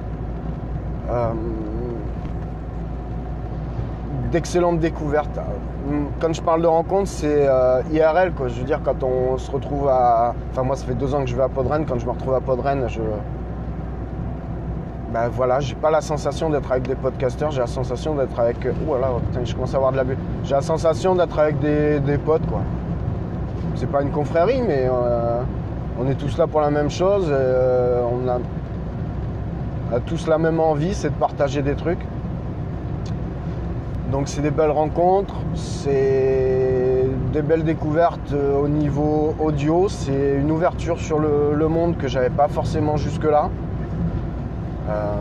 D'excellentes 4.31 4.79
découvertes. 4.79 5.39
Quand 6.19 6.33
je 6.33 6.41
parle 6.41 6.61
de 6.61 6.67
rencontres, 6.67 7.09
c'est 7.09 7.47
euh, 7.47 7.81
IRL, 7.91 8.33
quoi. 8.33 8.47
Je 8.47 8.59
veux 8.59 8.65
dire, 8.65 8.79
quand 8.83 9.01
on 9.03 9.37
se 9.37 9.49
retrouve 9.49 9.87
à. 9.87 10.35
Enfin, 10.51 10.63
moi, 10.63 10.75
ça 10.75 10.85
fait 10.85 10.93
deux 10.93 11.15
ans 11.15 11.21
que 11.21 11.29
je 11.29 11.35
vais 11.35 11.41
à 11.43 11.49
Podren. 11.49 11.85
Quand 11.85 11.97
je 11.97 12.05
me 12.05 12.11
retrouve 12.11 12.35
à 12.35 12.41
Podren, 12.41 12.87
je. 12.87 13.01
Ben 15.11 15.27
voilà, 15.29 15.59
j'ai 15.59 15.73
pas 15.73 15.89
la 15.89 16.01
sensation 16.01 16.51
d'être 16.51 16.71
avec 16.71 16.87
des 16.87 16.93
podcasteurs, 16.93 17.49
j'ai 17.49 17.61
la 17.61 17.65
sensation 17.67 18.13
d'être 18.13 18.39
avec. 18.39 18.57
Oh 18.87 18.93
là 18.93 18.99
là, 19.01 19.07
putain, 19.31 19.43
je 19.43 19.55
commence 19.55 19.73
à 19.73 19.77
avoir 19.77 19.91
de 19.91 19.97
la 19.97 20.03
bulle. 20.03 20.17
J'ai 20.43 20.53
la 20.53 20.61
sensation 20.61 21.15
d'être 21.15 21.39
avec 21.39 21.57
des, 21.59 21.99
des 21.99 22.19
potes, 22.19 22.45
quoi. 22.45 22.61
C'est 23.73 23.89
pas 23.89 24.03
une 24.03 24.11
confrérie, 24.11 24.61
mais 24.61 24.87
euh, 24.87 25.41
on 25.99 26.07
est 26.07 26.13
tous 26.15 26.37
là 26.37 26.45
pour 26.45 26.61
la 26.61 26.69
même 26.69 26.91
chose. 26.91 27.27
euh, 27.31 28.03
on 28.03 28.27
a 28.29 29.99
tous 30.01 30.27
la 30.27 30.37
même 30.37 30.59
envie, 30.59 30.93
c'est 30.93 31.09
de 31.09 31.15
partager 31.15 31.63
des 31.63 31.73
trucs. 31.73 32.05
Donc 34.11 34.27
c'est 34.27 34.41
des 34.41 34.49
belles 34.49 34.71
rencontres, 34.71 35.35
c'est 35.53 37.05
des 37.31 37.43
belles 37.43 37.63
découvertes 37.63 38.33
euh, 38.33 38.59
au 38.59 38.67
niveau 38.67 39.35
audio, 39.39 39.87
c'est 39.87 40.37
une 40.39 40.49
ouverture 40.49 40.99
sur 40.99 41.19
le, 41.19 41.67
monde 41.67 41.95
que 41.97 42.07
j'avais 42.07 42.31
pas 42.31 42.47
forcément 42.47 42.97
jusque-là. 42.97 43.49
Euh, 44.89 45.13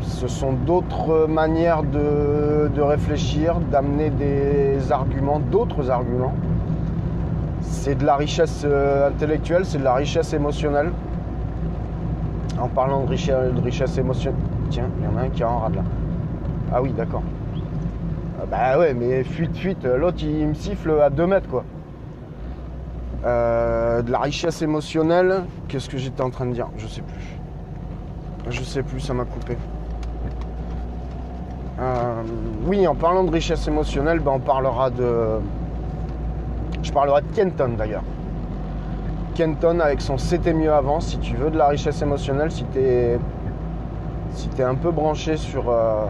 ce 0.00 0.28
sont 0.28 0.52
d'autres 0.52 1.26
manières 1.26 1.82
de, 1.82 2.80
réfléchir, 2.80 3.56
d'amener 3.70 4.08
des 4.08 4.90
arguments, 4.90 5.38
d'autres 5.38 5.90
arguments. 5.90 6.34
C'est 7.60 7.96
de 7.96 8.06
la 8.06 8.16
richesse 8.16 8.62
euh, 8.64 9.08
intellectuelle, 9.08 9.66
c'est 9.66 9.78
de 9.78 9.84
la 9.84 9.94
richesse 9.94 10.32
émotionnelle. 10.32 10.90
En 12.58 12.68
parlant 12.68 13.04
de 13.04 13.60
richesse, 13.60 13.98
émotionnelle. 13.98 14.40
Tiens, 14.70 14.88
il 14.98 15.04
y 15.04 15.08
en 15.08 15.18
a 15.18 15.26
un 15.26 15.28
qui 15.28 15.42
est 15.42 15.44
en 15.44 15.58
rade 15.58 15.74
là. 15.74 15.82
Ah 16.72 16.82
oui, 16.82 16.92
d'accord. 16.92 17.22
Ah 18.40 18.46
Bah 18.46 18.78
ouais, 18.78 18.94
mais 18.94 19.24
fuite, 19.24 19.56
fuite, 19.56 19.84
l'autre 19.84 20.18
il 20.22 20.46
me 20.46 20.54
siffle 20.54 20.92
à 21.00 21.10
2 21.10 21.26
mètres 21.26 21.48
quoi. 21.48 21.64
Euh, 23.24 24.00
de 24.02 24.12
la 24.12 24.20
richesse 24.20 24.62
émotionnelle, 24.62 25.42
qu'est-ce 25.66 25.88
que 25.88 25.98
j'étais 25.98 26.22
en 26.22 26.30
train 26.30 26.46
de 26.46 26.52
dire? 26.52 26.68
Je 26.76 26.86
sais 26.86 27.02
plus. 27.02 27.38
Je 28.48 28.62
sais 28.62 28.82
plus, 28.82 29.00
ça 29.00 29.12
m'a 29.12 29.24
coupé. 29.24 29.56
Euh, 31.80 32.22
oui, 32.66 32.86
en 32.86 32.94
parlant 32.94 33.24
de 33.24 33.30
richesse 33.30 33.66
émotionnelle, 33.66 34.20
ben, 34.20 34.32
on 34.34 34.40
parlera 34.40 34.90
de. 34.90 35.40
Je 36.82 36.92
parlerai 36.92 37.22
de 37.22 37.34
Kenton 37.34 37.70
d'ailleurs. 37.76 38.04
Kenton 39.34 39.80
avec 39.80 40.00
son 40.00 40.16
C'était 40.16 40.54
mieux 40.54 40.72
avant, 40.72 41.00
si 41.00 41.18
tu 41.18 41.34
veux 41.36 41.50
de 41.50 41.58
la 41.58 41.68
richesse 41.68 42.00
émotionnelle, 42.02 42.50
si 42.50 42.64
t'es 42.64 43.18
si 44.32 44.48
t'es 44.48 44.62
un 44.62 44.74
peu 44.74 44.90
branché 44.90 45.36
sur, 45.36 45.70
euh, 45.70 46.06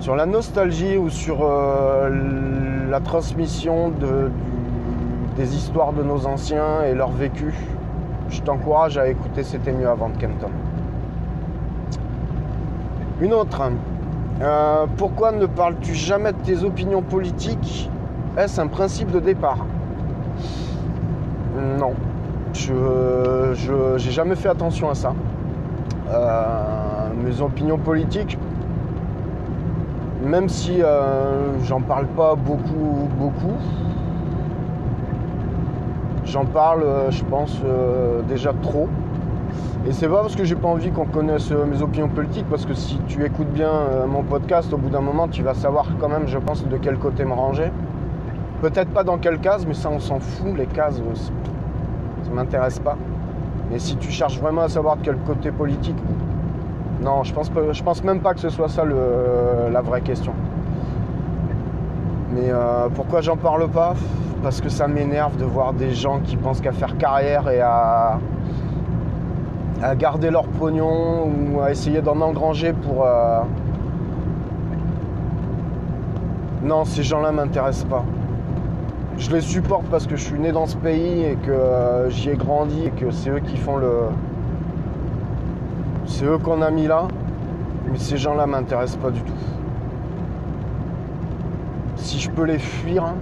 sur 0.00 0.16
la 0.16 0.24
nostalgie 0.24 0.96
ou 0.96 1.10
sur 1.10 1.40
euh, 1.42 2.08
la 2.88 3.00
transmission 3.00 3.92
des 5.36 5.56
histoires 5.56 5.92
de 5.92 6.02
nos 6.02 6.26
anciens 6.26 6.82
et 6.84 6.94
leur 6.94 7.10
vécu, 7.10 7.54
je 8.30 8.40
t'encourage 8.40 8.96
à 8.96 9.08
écouter 9.08 9.42
C'était 9.42 9.72
mieux 9.72 9.88
avant 9.88 10.08
de 10.08 10.16
Kenton. 10.16 10.50
Une 13.20 13.34
autre. 13.34 13.60
Euh, 14.40 14.86
pourquoi 14.96 15.32
ne 15.32 15.44
parles-tu 15.44 15.94
jamais 15.94 16.32
de 16.32 16.38
tes 16.38 16.64
opinions 16.64 17.02
politiques? 17.02 17.90
Est-ce 18.38 18.58
un 18.60 18.68
principe 18.68 19.10
de 19.10 19.20
départ? 19.20 19.66
Non. 21.78 21.92
Je 22.54 22.72
j'ai 23.98 24.10
jamais 24.10 24.34
fait 24.34 24.48
attention 24.48 24.88
à 24.88 24.94
ça. 24.94 25.12
Euh, 26.08 27.08
mes 27.22 27.40
opinions 27.42 27.78
politiques, 27.78 28.38
même 30.22 30.48
si 30.48 30.82
euh, 30.82 31.58
j'en 31.64 31.80
parle 31.80 32.06
pas 32.06 32.34
beaucoup, 32.34 33.08
beaucoup, 33.18 33.56
j'en 36.24 36.44
parle, 36.44 36.82
euh, 36.82 37.10
je 37.10 37.24
pense, 37.24 37.60
euh, 37.64 38.22
déjà 38.22 38.52
trop. 38.62 38.88
Et 39.86 39.92
c'est 39.92 40.08
pas 40.08 40.20
parce 40.20 40.36
que 40.36 40.44
j'ai 40.44 40.56
pas 40.56 40.68
envie 40.68 40.90
qu'on 40.90 41.06
connaisse 41.06 41.50
mes 41.50 41.80
opinions 41.80 42.08
politiques, 42.08 42.44
parce 42.50 42.66
que 42.66 42.74
si 42.74 42.98
tu 43.08 43.24
écoutes 43.24 43.50
bien 43.50 43.72
mon 44.06 44.22
podcast, 44.22 44.70
au 44.74 44.76
bout 44.76 44.90
d'un 44.90 45.00
moment, 45.00 45.26
tu 45.26 45.42
vas 45.42 45.54
savoir 45.54 45.86
quand 45.98 46.08
même, 46.08 46.26
je 46.26 46.38
pense, 46.38 46.66
de 46.66 46.76
quel 46.76 46.98
côté 46.98 47.24
me 47.24 47.32
ranger. 47.32 47.72
Peut-être 48.60 48.90
pas 48.90 49.04
dans 49.04 49.16
quelle 49.16 49.38
case, 49.38 49.64
mais 49.66 49.72
ça, 49.72 49.88
on 49.90 49.98
s'en 49.98 50.20
fout, 50.20 50.54
les 50.54 50.66
cases, 50.66 51.00
ça 52.22 52.30
m'intéresse 52.30 52.78
pas. 52.78 52.98
Mais 53.70 53.78
si 53.78 53.96
tu 53.96 54.10
cherches 54.10 54.38
vraiment 54.38 54.62
à 54.62 54.68
savoir 54.68 54.98
de 54.98 55.02
quel 55.02 55.16
côté 55.16 55.50
politique, 55.50 55.96
non, 57.02 57.24
je 57.24 57.32
pense, 57.32 57.50
pense 57.50 58.04
même 58.04 58.20
pas 58.20 58.34
que 58.34 58.40
ce 58.40 58.50
soit 58.50 58.68
ça 58.68 58.84
la 58.84 59.80
vraie 59.80 60.02
question. 60.02 60.32
Mais 62.34 62.48
euh, 62.50 62.88
pourquoi 62.94 63.20
j'en 63.22 63.36
parle 63.36 63.68
pas? 63.68 63.94
Parce 64.42 64.60
que 64.60 64.68
ça 64.68 64.86
m'énerve 64.86 65.36
de 65.36 65.44
voir 65.44 65.72
des 65.72 65.92
gens 65.92 66.20
qui 66.20 66.36
pensent 66.36 66.60
qu'à 66.60 66.72
faire 66.72 66.96
carrière 66.96 67.48
et 67.50 67.60
à, 67.60 68.18
à 69.82 69.94
garder 69.96 70.30
leur 70.30 70.44
pognon 70.46 71.24
ou 71.52 71.60
à 71.60 71.70
essayer 71.70 72.00
d'en 72.02 72.20
engranger 72.20 72.72
pour. 72.72 73.04
euh, 73.04 73.40
Non, 76.62 76.84
ces 76.84 77.02
gens-là 77.02 77.32
m'intéressent 77.32 77.88
pas. 77.88 78.04
Je 79.16 79.30
les 79.30 79.40
supporte 79.40 79.84
parce 79.90 80.06
que 80.06 80.16
je 80.16 80.22
suis 80.24 80.38
né 80.38 80.52
dans 80.52 80.66
ce 80.66 80.76
pays 80.76 81.24
et 81.24 81.36
que 81.36 81.50
euh, 81.50 82.10
j'y 82.10 82.30
ai 82.30 82.36
grandi 82.36 82.84
et 82.86 82.90
que 82.90 83.10
c'est 83.10 83.30
eux 83.30 83.40
qui 83.40 83.56
font 83.56 83.76
le. 83.76 83.90
C'est 86.10 86.24
eux 86.26 86.38
qu'on 86.38 86.60
a 86.60 86.70
mis 86.70 86.86
là. 86.88 87.06
Mais 87.90 87.98
ces 87.98 88.16
gens-là 88.18 88.46
m'intéressent 88.46 88.98
pas 89.00 89.10
du 89.10 89.20
tout. 89.20 89.32
Si 91.96 92.18
je 92.18 92.30
peux 92.30 92.44
les 92.44 92.58
fuir, 92.58 93.04
hein, 93.04 93.14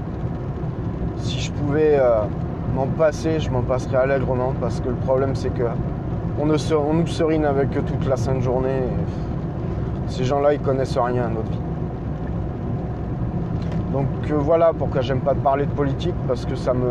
si 1.18 1.38
je 1.40 1.52
pouvais 1.52 1.96
euh, 2.00 2.22
m'en 2.74 2.86
passer, 2.86 3.40
je 3.40 3.50
m'en 3.50 3.62
passerais 3.62 3.96
allègrement 3.98 4.52
parce 4.60 4.80
que 4.80 4.88
le 4.88 4.94
problème 4.94 5.34
c'est 5.34 5.50
que 5.50 5.64
on, 6.40 6.46
ne 6.46 6.56
se- 6.56 6.74
on 6.74 6.94
nous 6.94 7.06
serine 7.06 7.44
avec 7.44 7.76
eux 7.76 7.82
toute 7.82 8.06
la 8.08 8.16
sainte 8.16 8.40
journée. 8.42 8.82
ces 10.06 10.24
gens-là, 10.24 10.54
ils 10.54 10.60
connaissent 10.60 10.96
rien 10.98 11.24
à 11.24 11.28
notre 11.28 11.50
vie. 11.50 11.58
Donc 13.92 14.06
euh, 14.30 14.34
voilà 14.38 14.72
pourquoi 14.76 15.00
j'aime 15.02 15.20
pas 15.20 15.34
parler 15.34 15.66
de 15.66 15.70
politique 15.72 16.14
parce 16.26 16.44
que 16.46 16.54
ça 16.56 16.72
me 16.74 16.86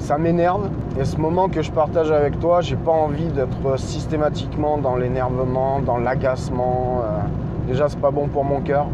ça 0.00 0.18
m'énerve. 0.18 0.68
Et 0.98 1.04
ce 1.04 1.16
moment 1.16 1.48
que 1.48 1.62
je 1.62 1.70
partage 1.70 2.10
avec 2.10 2.40
toi, 2.40 2.60
j'ai 2.60 2.76
pas 2.76 2.90
envie 2.90 3.28
d'être 3.28 3.78
systématiquement 3.78 4.78
dans 4.78 4.96
l'énervement, 4.96 5.80
dans 5.80 5.98
l'agacement. 5.98 7.02
euh. 7.04 7.68
déjà, 7.68 7.88
c'est 7.88 8.00
pas 8.00 8.10
bon 8.10 8.26
pour 8.26 8.44
mon 8.44 8.60
cœur. 8.60 8.86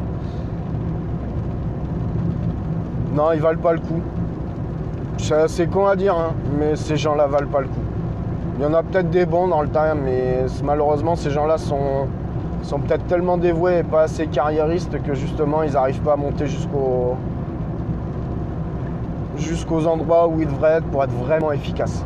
Non, 3.14 3.32
ils 3.32 3.40
valent 3.40 3.60
pas 3.60 3.72
le 3.72 3.78
coup. 3.78 4.02
C'est 5.48 5.70
con 5.70 5.86
à 5.86 5.96
dire, 5.96 6.14
hein, 6.14 6.34
mais 6.58 6.76
ces 6.76 6.96
gens-là 6.96 7.26
valent 7.26 7.48
pas 7.48 7.60
le 7.60 7.68
coup. 7.68 7.80
Il 8.58 8.62
y 8.62 8.66
en 8.66 8.74
a 8.74 8.82
peut-être 8.82 9.10
des 9.10 9.24
bons 9.24 9.48
dans 9.48 9.62
le 9.62 9.68
temps, 9.68 9.94
mais 10.02 10.44
malheureusement, 10.62 11.16
ces 11.16 11.30
gens-là 11.30 11.56
sont, 11.56 12.08
sont 12.62 12.78
peut-être 12.78 13.06
tellement 13.06 13.38
dévoués 13.38 13.78
et 13.78 13.82
pas 13.82 14.02
assez 14.02 14.26
carriéristes 14.26 15.02
que 15.02 15.14
justement, 15.14 15.62
ils 15.62 15.72
n'arrivent 15.72 16.02
pas 16.02 16.14
à 16.14 16.16
monter 16.16 16.46
jusqu'au 16.46 17.16
jusqu'aux 19.36 19.86
endroits 19.86 20.28
où 20.28 20.40
ils 20.40 20.46
devraient 20.46 20.78
être 20.78 20.86
pour 20.86 21.02
être 21.04 21.12
vraiment 21.12 21.52
efficaces. 21.52 22.04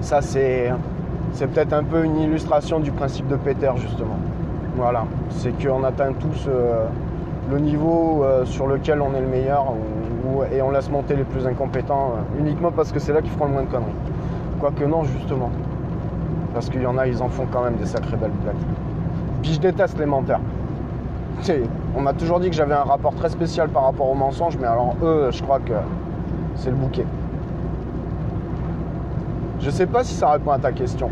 Ça, 0.00 0.20
c'est 0.20 0.72
c'est 1.32 1.46
peut-être 1.46 1.72
un 1.72 1.84
peu 1.84 2.04
une 2.04 2.18
illustration 2.18 2.80
du 2.80 2.90
principe 2.90 3.28
de 3.28 3.36
Peter, 3.36 3.70
justement. 3.76 4.16
Voilà, 4.76 5.04
c'est 5.30 5.52
qu'on 5.62 5.84
atteint 5.84 6.12
tous 6.12 6.46
euh, 6.48 6.84
le 7.50 7.58
niveau 7.58 8.22
euh, 8.22 8.44
sur 8.44 8.66
lequel 8.66 9.02
on 9.02 9.14
est 9.14 9.20
le 9.20 9.26
meilleur 9.26 9.66
et 10.52 10.62
on 10.62 10.70
laisse 10.70 10.90
monter 10.90 11.16
les 11.16 11.24
plus 11.24 11.46
incompétents 11.46 12.12
euh, 12.12 12.40
uniquement 12.40 12.70
parce 12.70 12.92
que 12.92 13.00
c'est 13.00 13.12
là 13.12 13.20
qu'ils 13.20 13.32
feront 13.32 13.46
le 13.46 13.52
moins 13.52 13.62
de 13.62 13.70
conneries. 13.70 13.90
Quoique 14.60 14.84
non, 14.84 15.02
justement. 15.04 15.50
Parce 16.54 16.70
qu'il 16.70 16.82
y 16.82 16.86
en 16.86 16.96
a, 16.96 17.06
ils 17.06 17.22
en 17.22 17.28
font 17.28 17.46
quand 17.50 17.62
même 17.62 17.76
des 17.76 17.86
sacrées 17.86 18.16
belles 18.16 18.30
blagues. 18.42 18.54
Puis 19.42 19.54
je 19.54 19.60
déteste 19.60 19.98
les 19.98 20.06
menteurs. 20.06 20.40
On 21.96 22.00
m'a 22.00 22.12
toujours 22.12 22.40
dit 22.40 22.50
que 22.50 22.56
j'avais 22.56 22.74
un 22.74 22.84
rapport 22.84 23.14
très 23.14 23.28
spécial 23.28 23.68
par 23.68 23.84
rapport 23.84 24.10
aux 24.10 24.14
mensonges, 24.14 24.56
mais 24.60 24.66
alors 24.66 24.94
eux, 25.02 25.30
je 25.32 25.42
crois 25.42 25.60
que 25.60 25.72
c'est 26.58 26.70
le 26.70 26.76
bouquet. 26.76 27.06
Je 29.60 29.70
sais 29.70 29.86
pas 29.86 30.04
si 30.04 30.14
ça 30.14 30.30
répond 30.32 30.50
à 30.52 30.58
ta 30.58 30.72
question. 30.72 31.10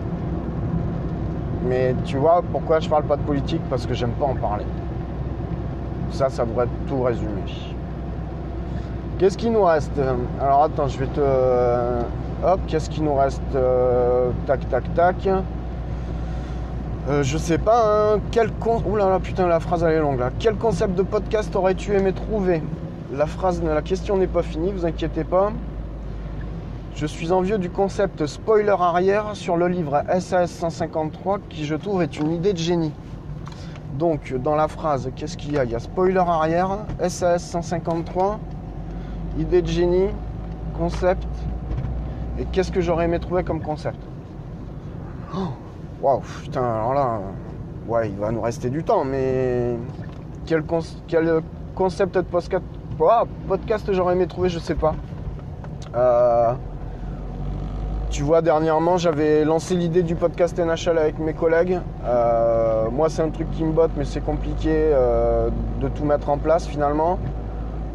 Mais 1.69 1.95
tu 2.05 2.17
vois 2.19 2.43
pourquoi 2.53 2.81
je 2.81 2.89
parle 2.89 3.05
pas 3.05 3.17
de 3.17 3.23
politique? 3.23 3.63
Parce 3.69 3.87
que 3.87 3.95
j'aime 3.95 4.13
pas 4.13 4.27
en 4.27 4.35
parler. 4.35 4.65
Ça, 6.11 6.29
ça 6.29 6.45
devrait 6.45 6.69
tout 6.87 7.03
résumer. 7.03 7.43
Qu'est-ce 9.19 9.37
qu'il 9.37 9.53
nous 9.53 9.65
reste? 9.65 9.99
Alors 10.41 10.65
attends, 10.65 10.89
je 10.89 10.99
vais 10.99 11.07
te. 11.07 11.21
Hop, 12.45 12.61
qu'est-ce 12.69 12.91
qu'il 12.91 13.03
nous 13.05 13.15
reste 13.15 13.41
Euh, 13.55 14.31
Tac, 14.47 14.69
tac, 14.69 14.95
tac. 14.95 15.29
Euh, 17.09 17.23
je 17.23 17.39
sais 17.39 17.59
pas, 17.59 18.15
hein, 18.15 18.21
quel 18.33 18.51
con... 18.53 18.83
Ouh 18.85 19.19
putain, 19.21 19.47
la 19.47 19.61
phrase 19.61 19.85
elle 19.85 19.93
est 19.93 20.01
longue 20.01 20.19
là. 20.19 20.31
Quel 20.39 20.57
concept 20.57 20.97
de 20.97 21.03
podcast 21.03 21.55
aurais-tu 21.55 21.95
aimé 21.95 22.13
trouver? 22.13 22.63
La 23.13 23.83
question 23.83 24.17
n'est 24.17 24.27
pas 24.27 24.43
finie, 24.43 24.73
vous 24.73 24.85
inquiétez 24.85 25.23
pas. 25.23 25.53
Je 26.97 27.07
suis 27.07 27.31
envieux 27.31 27.59
du 27.59 27.71
concept 27.71 28.27
spoiler 28.27 28.75
arrière 28.79 29.37
sur 29.37 29.57
le 29.57 29.69
livre 29.69 30.03
SAS 30.19 30.51
153 30.51 31.39
qui 31.49 31.65
je 31.65 31.77
trouve 31.77 32.03
est 32.03 32.19
une 32.19 32.33
idée 32.33 32.53
de 32.53 32.59
génie. 32.59 32.93
Donc 33.99 34.35
dans 34.35 34.57
la 34.57 34.67
phrase, 34.67 35.11
qu'est-ce 35.15 35.37
qu'il 35.37 35.53
y 35.53 35.59
a? 35.59 35.65
Il 35.65 35.71
y 35.71 35.75
a 35.75 35.79
spoiler 35.79 36.19
arrière, 36.19 36.79
SAS 37.09 37.45
153, 37.45 38.41
idée 39.39 39.63
de 39.63 39.69
génie, 39.69 40.09
concept. 40.77 41.29
Et 42.39 42.45
qu'est-ce 42.47 42.73
que 42.73 42.81
j'aurais 42.81 43.05
aimé 43.05 43.21
trouver 43.21 43.45
comme 43.45 43.63
concept? 43.63 44.01
Oh, 45.35 45.49
Waouh, 46.03 46.21
putain, 46.43 46.63
alors 46.63 46.93
là, 46.93 47.21
ouais, 47.89 48.11
il 48.11 48.17
va 48.17 48.31
nous 48.33 48.43
rester 48.43 48.69
du 48.69 48.83
temps, 48.83 49.05
mais 49.05 49.77
quel 50.45 50.65
concept 51.75 52.15
de 52.15 52.21
podcast, 52.21 52.65
Ouah, 52.99 53.27
podcast 53.47 53.93
j'aurais 53.93 54.15
aimé 54.15 54.27
trouver, 54.27 54.49
je 54.49 54.59
sais 54.59 54.75
pas. 54.75 54.95
Euh, 55.95 56.55
tu 58.09 58.23
vois, 58.23 58.41
dernièrement, 58.41 58.97
j'avais 58.97 59.45
lancé 59.45 59.75
l'idée 59.75 60.03
du 60.03 60.15
podcast 60.15 60.59
NHL 60.59 60.97
avec 60.97 61.19
mes 61.19 61.35
collègues. 61.35 61.79
Euh, 62.07 62.89
moi, 62.91 63.11
c'est 63.11 63.21
un 63.21 63.29
truc 63.29 63.51
qui 63.51 63.65
me 63.65 63.73
botte, 63.73 63.91
mais 63.99 64.07
c'est 64.07 64.25
compliqué 64.25 64.71
euh, 64.73 65.51
de 65.83 65.89
tout 65.89 66.07
mettre 66.07 66.31
en 66.31 66.39
place 66.39 66.67
finalement. 66.67 67.19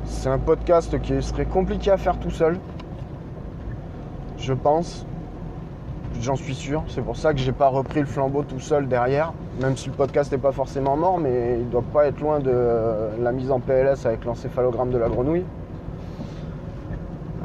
C'est 0.06 0.30
un 0.30 0.38
podcast 0.38 1.02
qui 1.02 1.20
serait 1.24 1.46
compliqué 1.46 1.90
à 1.90 1.98
faire 1.98 2.20
tout 2.20 2.30
seul. 2.30 2.60
Je 4.38 4.54
pense. 4.54 5.08
J'en 6.22 6.36
suis 6.36 6.54
sûr. 6.54 6.84
C'est 6.88 7.02
pour 7.02 7.18
ça 7.18 7.34
que 7.34 7.40
j'ai 7.40 7.52
pas 7.52 7.68
repris 7.68 8.00
le 8.00 8.06
flambeau 8.06 8.44
tout 8.44 8.60
seul 8.60 8.88
derrière. 8.88 9.34
Même 9.60 9.76
si 9.76 9.88
le 9.90 9.96
podcast 9.96 10.32
n'est 10.32 10.38
pas 10.38 10.52
forcément 10.52 10.96
mort, 10.96 11.18
mais 11.18 11.58
il 11.60 11.70
doit 11.70 11.82
pas 11.82 12.06
être 12.06 12.20
loin 12.20 12.40
de 12.40 12.54
la 13.20 13.32
mise 13.32 13.50
en 13.50 13.60
PLS 13.60 14.06
avec 14.06 14.24
l'encéphalogramme 14.26 14.92
de 14.92 15.00
la 15.00 15.10
grenouille. 15.10 15.46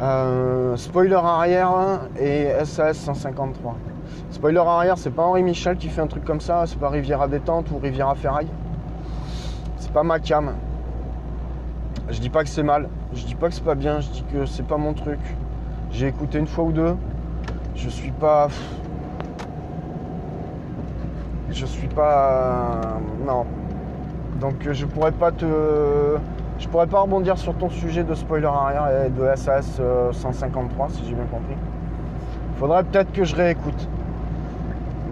Euh, 0.03 0.77
spoiler 0.77 1.15
arrière 1.15 2.03
et 2.21 2.49
SAS 2.65 2.99
153. 2.99 3.77
Spoiler 4.31 4.59
arrière, 4.59 4.99
c'est 4.99 5.11
pas 5.11 5.23
Henri 5.23 5.43
Michel 5.43 5.79
qui 5.79 5.89
fait 5.89 6.03
un 6.03 6.07
truc 6.07 6.27
comme 6.27 6.43
ça, 6.43 6.65
c'est 6.67 6.79
pas 6.79 6.91
Riviera 6.91 7.29
Détente 7.29 7.71
ou 7.71 7.79
Riviera 7.79 8.15
Ferraille. 8.15 8.51
C'est 9.79 9.93
pas 9.93 10.03
ma 10.03 10.19
cam. 10.19 10.53
Je 12.11 12.21
dis 12.21 12.29
pas 12.29 12.43
que 12.43 12.51
c'est 12.51 12.63
mal, 12.63 12.91
je 13.15 13.25
dis 13.25 13.37
pas 13.37 13.49
que 13.49 13.55
c'est 13.55 13.65
pas 13.65 13.75
bien, 13.75 14.01
je 14.01 14.11
dis 14.11 14.25
que 14.31 14.45
c'est 14.45 14.67
pas 14.67 14.77
mon 14.77 14.93
truc. 14.93 15.21
J'ai 15.93 16.09
écouté 16.09 16.39
une 16.39 16.47
fois 16.47 16.65
ou 16.65 16.73
deux. 16.73 16.95
Je 17.77 17.91
suis 17.91 18.11
pas. 18.11 18.49
Je 21.51 21.67
suis 21.67 21.89
pas. 21.89 22.99
Non. 23.27 23.45
Donc 24.41 24.55
je 24.73 24.87
pourrais 24.87 25.13
pas 25.13 25.31
te. 25.31 25.47
Je 26.59 26.69
pourrais 26.69 26.87
pas 26.87 27.01
rebondir 27.01 27.37
sur 27.37 27.55
ton 27.55 27.69
sujet 27.69 28.03
de 28.03 28.15
spoiler 28.15 28.47
arrière 28.47 29.05
et 29.05 29.11
de 29.11 29.37
SAS 29.37 29.77
euh, 29.79 30.11
153 30.13 30.89
si 30.89 31.05
j'ai 31.05 31.15
bien 31.15 31.27
compris. 31.27 31.55
Faudrait 32.59 32.83
peut-être 32.83 33.13
que 33.13 33.25
je 33.25 33.37
réécoute. 33.37 33.89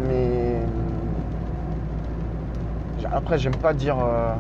Mais 0.09 0.57
après 3.13 3.39
j'aime 3.39 3.57
pas 3.57 3.75
dire 3.75 3.97
euh, 3.99 4.35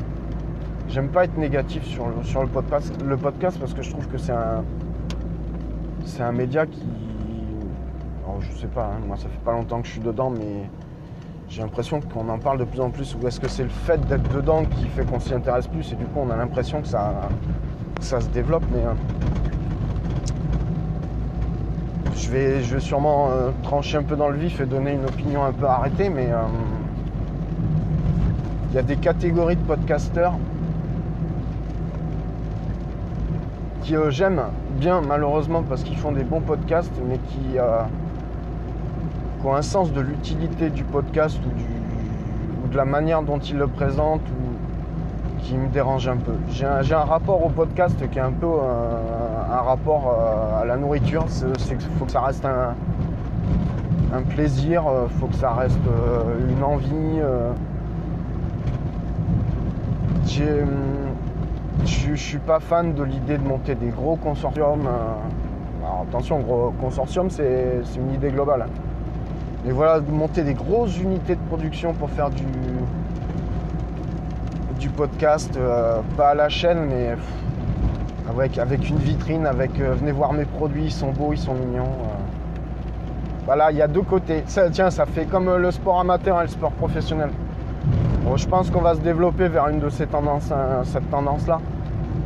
j'aime 0.88 1.08
pas 1.08 1.24
être 1.24 1.36
négatif 1.36 1.84
sur 1.84 2.06
le, 2.06 2.24
sur 2.24 2.42
le 2.42 2.48
podcast 2.48 2.92
le 3.04 3.16
podcast 3.16 3.58
parce 3.60 3.74
que 3.74 3.82
je 3.82 3.90
trouve 3.90 4.08
que 4.08 4.18
c'est 4.18 4.32
un 4.32 4.64
c'est 6.04 6.22
un 6.22 6.32
média 6.32 6.66
qui 6.66 6.82
je 8.40 8.52
sais 8.60 8.66
pas 8.66 8.84
hein, 8.84 9.00
moi 9.06 9.16
ça 9.16 9.28
fait 9.28 9.44
pas 9.44 9.52
longtemps 9.52 9.80
que 9.80 9.86
je 9.86 9.92
suis 9.92 10.00
dedans 10.00 10.30
mais 10.30 10.68
j'ai 11.48 11.62
l'impression 11.62 12.00
qu'on 12.00 12.28
en 12.28 12.38
parle 12.38 12.58
de 12.58 12.64
plus 12.64 12.80
en 12.80 12.90
plus. 12.90 13.14
Ou 13.14 13.28
est-ce 13.28 13.38
que 13.38 13.48
c'est 13.48 13.62
le 13.62 13.68
fait 13.68 14.00
d'être 14.08 14.28
dedans 14.34 14.64
qui 14.64 14.86
fait 14.86 15.04
qu'on 15.04 15.20
s'y 15.20 15.34
intéresse 15.34 15.66
plus 15.66 15.92
et 15.92 15.94
du 15.94 16.04
coup 16.04 16.20
on 16.20 16.30
a 16.30 16.36
l'impression 16.36 16.80
que 16.80 16.88
ça, 16.88 17.28
ça 18.00 18.20
se 18.20 18.28
développe 18.28 18.64
mais 18.72 18.84
euh, 18.84 18.94
je, 22.16 22.30
vais, 22.30 22.62
je 22.62 22.74
vais 22.74 22.80
sûrement 22.80 23.28
euh, 23.30 23.50
trancher 23.62 23.98
un 23.98 24.02
peu 24.02 24.16
dans 24.16 24.28
le 24.28 24.36
vif 24.36 24.60
et 24.60 24.66
donner 24.66 24.94
une 24.94 25.04
opinion 25.04 25.44
un 25.44 25.52
peu 25.52 25.66
arrêtée 25.66 26.08
mais 26.08 26.28
euh, 26.30 26.42
il 28.70 28.76
y 28.76 28.78
a 28.78 28.82
des 28.82 28.96
catégories 28.96 29.56
de 29.56 29.62
podcasteurs 29.62 30.34
qui 33.82 33.94
euh, 33.94 34.10
j'aime 34.10 34.42
bien 34.80 35.02
malheureusement 35.02 35.62
parce 35.62 35.84
qu'ils 35.84 35.98
font 35.98 36.10
des 36.12 36.24
bons 36.24 36.40
podcasts 36.40 37.00
mais 37.06 37.18
qui 37.18 37.58
un 39.52 39.62
sens 39.62 39.92
de 39.92 40.00
l'utilité 40.00 40.70
du 40.70 40.84
podcast 40.84 41.38
ou, 41.46 41.50
du, 41.50 41.64
ou 42.64 42.68
de 42.68 42.76
la 42.76 42.84
manière 42.84 43.22
dont 43.22 43.38
ils 43.38 43.56
le 43.56 43.66
présentent 43.66 44.26
ou 44.30 45.40
qui 45.42 45.54
me 45.54 45.68
dérange 45.68 46.08
un 46.08 46.16
peu. 46.16 46.32
J'ai 46.50 46.64
un, 46.64 47.04
rapport 47.04 47.44
au 47.44 47.50
podcast 47.50 47.96
qui 48.10 48.18
est 48.18 48.22
un 48.22 48.32
peu 48.32 48.46
euh, 48.46 49.52
un 49.52 49.60
rapport 49.60 50.08
euh, 50.08 50.62
à 50.62 50.64
la 50.64 50.76
nourriture. 50.76 51.26
Qu'il 51.26 51.78
faut 51.98 52.06
que 52.06 52.12
ça 52.12 52.22
reste 52.22 52.44
un, 52.46 52.74
plaisir, 54.30 54.84
il 55.10 55.18
faut 55.18 55.26
que 55.26 55.34
ça 55.34 55.52
reste 55.52 55.76
euh, 55.88 56.50
une 56.50 56.62
envie. 56.64 57.20
euh. 57.20 57.50
Hum, 60.40 60.68
je 61.84 62.10
ne 62.10 62.16
suis 62.16 62.38
pas 62.38 62.60
fan 62.60 62.94
de 62.94 63.02
l'idée 63.02 63.36
de 63.38 63.46
monter 63.46 63.74
des 63.74 63.88
gros 63.88 64.16
consortiums. 64.16 64.86
euh. 64.86 65.84
Alors 65.84 66.06
attention, 66.08 66.40
gros 66.40 66.72
consortium, 66.80 67.28
c'est 67.28 67.82
c'est 67.84 68.00
une 68.00 68.12
idée 68.14 68.30
globale. 68.30 68.66
Mais 69.64 69.72
voilà, 69.72 70.00
monter 70.00 70.42
des 70.42 70.54
grosses 70.54 70.98
unités 70.98 71.36
de 71.36 71.40
production 71.48 71.94
pour 71.94 72.10
faire 72.10 72.28
du, 72.30 72.44
du 74.78 74.88
podcast, 74.90 75.56
euh, 75.56 76.00
pas 76.16 76.30
à 76.30 76.34
la 76.34 76.48
chaîne, 76.50 76.86
mais 76.88 77.16
avec, 78.28 78.58
avec 78.58 78.88
une 78.90 78.98
vitrine, 78.98 79.46
avec 79.46 79.80
euh, 79.80 79.94
venez 79.94 80.12
voir 80.12 80.32
mes 80.34 80.44
produits, 80.44 80.84
ils 80.84 80.92
sont 80.92 81.12
beaux, 81.12 81.32
ils 81.32 81.38
sont 81.38 81.54
mignons. 81.54 81.84
euh. 81.84 83.44
Voilà, 83.46 83.70
il 83.72 83.78
y 83.78 83.82
a 83.82 83.88
deux 83.88 84.02
côtés. 84.02 84.42
Tiens, 84.46 84.90
ça 84.90 85.06
fait 85.06 85.24
comme 85.24 85.54
le 85.56 85.70
sport 85.70 86.00
amateur 86.00 86.38
et 86.40 86.42
le 86.44 86.48
sport 86.48 86.72
professionnel. 86.72 87.30
Bon, 88.22 88.36
je 88.36 88.48
pense 88.48 88.70
qu'on 88.70 88.80
va 88.80 88.94
se 88.94 89.00
développer 89.00 89.48
vers 89.48 89.68
une 89.68 89.80
de 89.80 89.88
ces 89.90 90.06
tendances, 90.06 90.50
cette 90.84 91.10
tendance-là. 91.10 91.60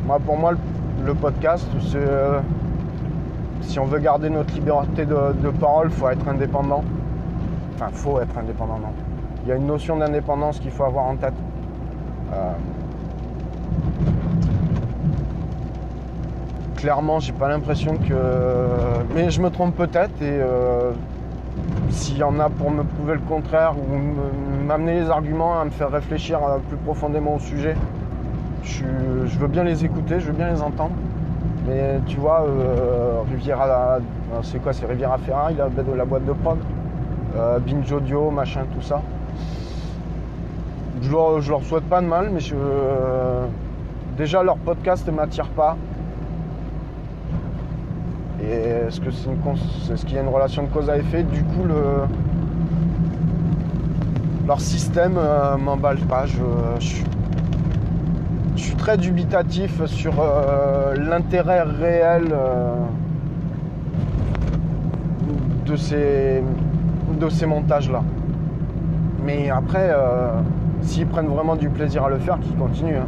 Moi, 0.05 0.17
pour 0.25 0.37
moi, 0.37 0.51
le, 0.53 0.57
le 1.05 1.13
podcast, 1.13 1.67
c'est 1.91 1.99
si 3.61 3.79
on 3.79 3.85
veut 3.85 3.99
garder 3.99 4.29
notre 4.29 4.53
liberté 4.53 5.05
de, 5.05 5.33
de 5.43 5.49
parole, 5.49 5.89
faut 5.91 6.07
être 6.09 6.25
indépendant. 6.27 6.83
Enfin, 7.75 7.89
faut 7.91 8.19
être 8.19 8.37
indépendant, 8.37 8.77
non. 8.79 8.93
Il 9.43 9.49
y 9.49 9.51
a 9.51 9.55
une 9.55 9.67
notion 9.67 9.97
d'indépendance 9.97 10.59
qu'il 10.59 10.71
faut 10.71 10.83
avoir 10.83 11.05
en 11.05 11.15
tête. 11.15 11.33
Euh, 12.33 12.51
clairement, 16.75 17.19
j'ai 17.19 17.33
pas 17.33 17.47
l'impression 17.49 17.95
que. 17.97 18.13
Mais 19.15 19.29
je 19.29 19.41
me 19.41 19.49
trompe 19.49 19.75
peut-être 19.75 20.21
et 20.21 20.39
euh, 20.39 20.91
s'il 21.89 22.17
y 22.17 22.23
en 22.23 22.39
a 22.39 22.49
pour 22.49 22.69
me 22.71 22.83
prouver 22.83 23.13
le 23.13 23.19
contraire 23.21 23.73
ou 23.77 23.97
me- 23.97 24.65
m'amener 24.67 24.99
les 25.01 25.09
arguments 25.09 25.59
à 25.59 25.65
me 25.65 25.71
faire 25.71 25.89
réfléchir 25.91 26.39
euh, 26.43 26.57
plus 26.67 26.77
profondément 26.77 27.35
au 27.35 27.39
sujet, 27.39 27.75
je, 28.63 28.83
je 29.25 29.39
veux 29.39 29.47
bien 29.47 29.63
les 29.63 29.83
écouter, 29.83 30.19
je 30.19 30.27
veux 30.27 30.33
bien 30.37 30.51
les 30.51 30.61
entendre. 30.61 30.91
Mais 31.67 31.99
tu 32.05 32.17
vois, 32.17 32.43
euh, 32.45 33.19
Riviera, 33.29 33.67
euh, 33.67 33.99
c'est 34.43 34.59
quoi 34.61 34.73
C'est 34.73 34.85
Riviera 34.85 35.17
Ferrari, 35.17 35.55
la, 35.55 35.69
la 35.95 36.05
boîte 36.05 36.25
de 36.25 36.33
prod, 36.33 36.57
euh, 37.35 37.59
Binge 37.59 37.91
Audio, 37.91 38.29
machin, 38.31 38.61
tout 38.73 38.81
ça. 38.81 39.01
Je 41.01 41.11
leur, 41.11 41.41
je 41.41 41.49
leur 41.49 41.63
souhaite 41.63 41.85
pas 41.85 42.01
de 42.01 42.07
mal, 42.07 42.29
mais 42.31 42.39
je, 42.39 42.55
euh, 42.55 43.45
déjà 44.17 44.43
leur 44.43 44.57
podcast 44.57 45.07
ne 45.07 45.11
m'attire 45.13 45.47
pas. 45.49 45.77
Et 48.41 48.51
est-ce 48.87 48.99
que 49.01 49.11
c'est 49.11 49.29
une 49.29 49.93
est-ce 49.93 50.05
qu'il 50.05 50.15
y 50.15 50.19
a 50.19 50.21
une 50.21 50.29
relation 50.29 50.63
de 50.63 50.67
cause 50.69 50.89
à 50.89 50.97
effet? 50.97 51.23
Du 51.23 51.43
coup, 51.43 51.63
le, 51.65 52.03
leur 54.47 54.59
système 54.59 55.15
euh, 55.17 55.57
m'emballe 55.57 55.99
pas. 55.99 56.25
Je, 56.25 56.37
je- 56.79 57.03
je 58.55 58.63
suis 58.65 58.75
très 58.75 58.97
dubitatif 58.97 59.85
sur 59.85 60.13
l'intérêt 60.97 61.61
réel 61.63 62.25
de 65.65 65.75
ces, 65.77 66.43
de 67.19 67.29
ces 67.29 67.45
montages-là. 67.45 68.01
Mais 69.23 69.49
après, 69.49 69.89
euh, 69.91 70.31
s'ils 70.81 71.05
prennent 71.07 71.27
vraiment 71.27 71.55
du 71.55 71.69
plaisir 71.69 72.05
à 72.05 72.09
le 72.09 72.17
faire, 72.19 72.39
qu'ils 72.39 72.55
continuent. 72.55 72.97
hein. 72.97 73.07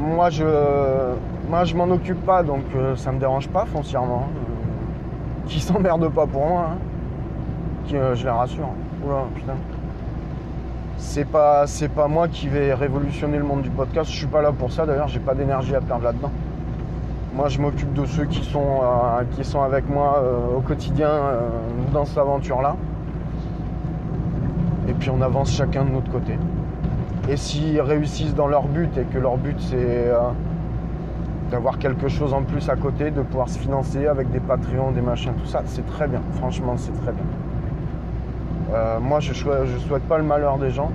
Moi, 0.00 0.30
je, 0.30 0.44
moi, 1.50 1.64
je 1.64 1.74
m'en 1.76 1.84
occupe 1.90 2.24
pas, 2.24 2.42
donc 2.42 2.62
euh, 2.76 2.94
ça 2.96 3.10
me 3.12 3.18
dérange 3.18 3.48
pas 3.48 3.64
foncièrement. 3.66 4.28
Euh, 4.28 5.48
qu'ils 5.48 5.60
s'emmerdent 5.68 6.08
pas 6.12 6.26
pour 6.26 6.46
moi. 6.46 6.70
hein. 6.72 6.78
Qui, 7.86 7.96
euh, 7.96 8.14
je 8.14 8.24
les 8.24 8.30
rassure. 8.30 8.68
C'est 10.98 11.24
pas, 11.26 11.66
c'est 11.66 11.88
pas 11.88 12.08
moi 12.08 12.26
qui 12.28 12.48
vais 12.48 12.72
révolutionner 12.74 13.38
le 13.38 13.44
monde 13.44 13.62
du 13.62 13.70
podcast. 13.70 14.10
Je 14.10 14.16
suis 14.16 14.26
pas 14.26 14.42
là 14.42 14.52
pour 14.52 14.72
ça. 14.72 14.86
D'ailleurs, 14.86 15.08
j'ai 15.08 15.20
pas 15.20 15.34
d'énergie 15.34 15.74
à 15.74 15.80
perdre 15.80 16.04
là-dedans. 16.04 16.30
Moi, 17.36 17.50
je 17.50 17.60
m'occupe 17.60 17.92
de 17.92 18.06
ceux 18.06 18.24
qui 18.24 18.42
sont, 18.42 18.80
euh, 18.82 19.22
qui 19.32 19.44
sont 19.44 19.60
avec 19.60 19.90
moi 19.90 20.22
euh, 20.24 20.56
au 20.56 20.62
quotidien 20.62 21.10
euh, 21.10 21.50
dans 21.92 22.06
cette 22.06 22.16
aventure-là. 22.16 22.76
Et 24.88 24.94
puis 24.94 25.10
on 25.10 25.20
avance 25.20 25.52
chacun 25.52 25.84
de 25.84 25.90
notre 25.90 26.10
côté. 26.10 26.38
Et 27.28 27.36
s'ils 27.36 27.78
réussissent 27.82 28.34
dans 28.34 28.46
leur 28.46 28.62
but 28.62 28.88
et 28.96 29.02
que 29.02 29.18
leur 29.18 29.36
but 29.36 29.60
c'est 29.60 30.10
d'avoir 31.50 31.78
quelque 31.78 32.08
chose 32.08 32.32
en 32.32 32.42
plus 32.42 32.70
à 32.70 32.76
côté, 32.76 33.10
de 33.10 33.20
pouvoir 33.20 33.50
se 33.50 33.58
financer 33.58 34.06
avec 34.06 34.30
des 34.30 34.40
Patreons, 34.40 34.92
des 34.92 35.02
machins, 35.02 35.32
tout 35.34 35.46
ça, 35.46 35.62
c'est 35.66 35.84
très 35.86 36.08
bien. 36.08 36.22
Franchement, 36.36 36.74
c'est 36.76 36.98
très 37.02 37.12
bien. 37.12 38.98
Moi, 39.00 39.20
je 39.20 39.34
souhaite, 39.34 39.66
je 39.66 39.76
souhaite 39.78 40.04
pas 40.04 40.18
le 40.18 40.24
malheur 40.24 40.56
des 40.56 40.70
gens. 40.70 40.90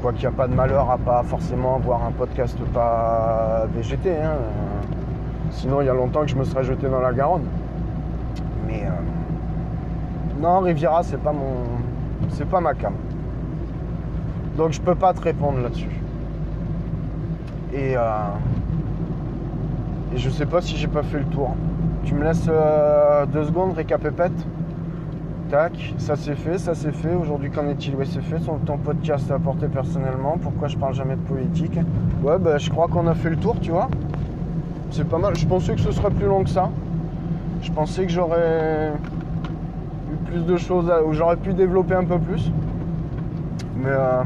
Quoi 0.00 0.12
qu'il 0.12 0.20
n'y 0.20 0.26
a 0.26 0.30
pas 0.30 0.46
de 0.46 0.54
malheur 0.54 0.88
à 0.90 0.98
pas 0.98 1.22
forcément 1.24 1.74
avoir 1.76 2.04
un 2.04 2.12
podcast 2.12 2.56
pas 2.72 3.66
VGT. 3.74 4.10
hein. 4.16 4.36
Sinon, 5.50 5.80
il 5.80 5.86
y 5.86 5.88
a 5.88 5.94
longtemps 5.94 6.20
que 6.20 6.28
je 6.28 6.36
me 6.36 6.44
serais 6.44 6.62
jeté 6.62 6.88
dans 6.88 7.00
la 7.00 7.12
Garonne. 7.12 7.46
Mais 8.66 8.84
euh, 8.84 10.40
non, 10.40 10.60
Riviera, 10.60 11.02
c'est 11.02 11.16
pas 11.20 11.32
mon, 11.32 11.64
c'est 12.30 12.48
pas 12.48 12.60
ma 12.60 12.74
cam. 12.74 12.92
Donc 14.56 14.72
je 14.72 14.80
peux 14.80 14.94
pas 14.94 15.12
te 15.14 15.20
répondre 15.20 15.58
là-dessus. 15.60 16.00
Et, 17.72 17.96
euh, 17.96 18.00
et 20.14 20.16
je 20.18 20.30
sais 20.30 20.46
pas 20.46 20.60
si 20.60 20.76
j'ai 20.76 20.88
pas 20.88 21.02
fait 21.02 21.18
le 21.18 21.24
tour. 21.26 21.56
Tu 22.04 22.14
me 22.14 22.22
laisses 22.24 22.46
euh, 22.48 23.26
deux 23.26 23.44
secondes, 23.44 23.72
récapépète. 23.74 24.32
Tac, 25.50 25.94
ça 25.96 26.14
c'est 26.14 26.34
fait, 26.34 26.58
ça 26.58 26.74
c'est 26.74 26.92
fait. 26.92 27.14
Aujourd'hui, 27.14 27.50
qu'en 27.50 27.66
est-il? 27.68 27.94
Oui, 27.94 28.06
c'est 28.06 28.20
fait. 28.20 28.38
Son, 28.38 28.58
ton 28.58 28.76
podcast 28.76 29.30
à 29.30 29.36
apporté 29.36 29.66
personnellement. 29.66 30.36
Pourquoi 30.40 30.68
je 30.68 30.76
parle 30.76 30.94
jamais 30.94 31.16
de 31.16 31.22
politique? 31.22 31.78
Ouais, 32.22 32.38
bah, 32.38 32.58
je 32.58 32.68
crois 32.68 32.86
qu'on 32.86 33.06
a 33.06 33.14
fait 33.14 33.30
le 33.30 33.36
tour, 33.36 33.56
tu 33.60 33.70
vois. 33.70 33.88
C'est 34.90 35.08
pas 35.08 35.16
mal. 35.16 35.36
Je 35.36 35.46
pensais 35.46 35.74
que 35.74 35.80
ce 35.80 35.90
serait 35.90 36.10
plus 36.10 36.26
long 36.26 36.44
que 36.44 36.50
ça. 36.50 36.70
Je 37.62 37.72
pensais 37.72 38.04
que 38.04 38.12
j'aurais 38.12 38.92
eu 40.12 40.16
plus 40.26 40.44
de 40.44 40.56
choses, 40.58 40.92
où 41.06 41.14
j'aurais 41.14 41.36
pu 41.36 41.54
développer 41.54 41.94
un 41.94 42.04
peu 42.04 42.18
plus. 42.18 42.52
Mais 43.76 43.88
euh, 43.88 44.22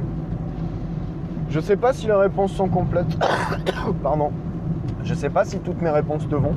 je 1.50 1.61
sais 1.61 1.76
pas 1.76 1.92
si 1.92 2.06
les 2.06 2.14
réponses 2.14 2.52
sont 2.52 2.68
complètes. 2.68 3.16
Pardon. 4.02 4.32
Je 5.04 5.14
sais 5.14 5.30
pas 5.30 5.44
si 5.44 5.61
toutes 5.61 5.80
mes 5.82 5.90
réponses 5.90 6.28
te 6.28 6.35
vont. 6.35 6.54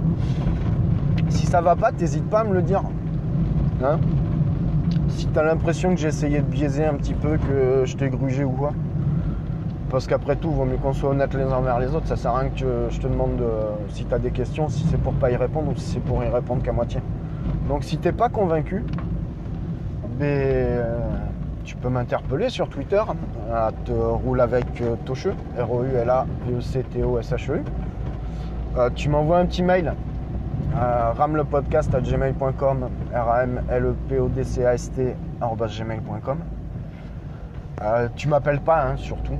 Si 1.29 1.45
ça 1.45 1.61
va 1.61 1.75
pas, 1.75 1.91
t'hésites 1.91 2.29
pas 2.29 2.39
à 2.39 2.43
me 2.43 2.53
le 2.53 2.63
dire. 2.63 2.81
Hein? 3.83 3.99
Si 5.15 5.27
t'as 5.27 5.43
l'impression 5.43 5.95
que 5.95 6.01
j'ai 6.01 6.09
essayé 6.09 6.39
de 6.39 6.45
biaiser 6.45 6.85
un 6.85 6.95
petit 6.95 7.13
peu, 7.13 7.37
que 7.37 7.83
je 7.85 7.95
t'ai 7.95 8.09
grugé 8.09 8.43
ou 8.43 8.49
quoi. 8.51 8.73
Parce 9.89 10.07
qu'après 10.07 10.35
tout, 10.35 10.51
vaut 10.51 10.65
mieux 10.65 10.75
qu'on 10.77 10.91
soit 10.93 11.11
honnête 11.11 11.33
les 11.33 11.43
uns 11.43 11.53
envers 11.53 11.79
les 11.79 11.95
autres. 11.95 12.07
Ça 12.07 12.17
sert 12.17 12.31
à 12.31 12.39
rien 12.39 12.49
que 12.49 12.87
je- 12.89 12.99
te 12.99 13.07
demande 13.07 13.37
de- 13.37 13.45
si 13.89 14.03
t'as 14.05 14.19
des 14.19 14.31
questions, 14.31 14.67
si 14.67 14.85
c'est 14.89 14.99
pour 14.99 15.13
pas 15.13 15.31
y 15.31 15.35
répondre 15.37 15.71
ou 15.71 15.75
si 15.75 15.85
c'est 15.93 15.99
pour 16.01 16.21
y 16.23 16.27
répondre 16.27 16.61
qu'à 16.61 16.73
moitié. 16.73 16.99
Donc 17.69 17.83
si 17.83 17.97
t'es 17.97 18.11
pas 18.11 18.27
convaincu, 18.29 18.83
ben, 20.19 20.25
euh, 20.25 20.99
tu 21.63 21.75
peux 21.77 21.89
m'interpeller 21.89 22.49
sur 22.49 22.67
Twitter 22.67 23.01
à 23.53 23.71
te 23.85 23.91
roule 23.91 24.41
avec 24.41 24.65
euh, 24.81 24.95
Tocheux, 25.05 25.35
R-O-U-L-A-V-E-C-T-O-S-H-E. 25.57 27.61
Euh, 28.77 28.89
tu 28.93 29.07
m'envoies 29.09 29.37
un 29.39 29.45
petit 29.45 29.63
mail 29.63 29.93
à 30.75 31.13
ramlepodcast.gmail.com 31.13 32.89
R-A-M-L-E-P-O-D-C-A-S-T 33.13 35.15
gmail.com 35.41 36.37
Euh, 37.81 38.07
Tu 38.15 38.27
m'appelles 38.27 38.61
pas, 38.61 38.83
hein, 38.83 38.97
surtout. 38.97 39.37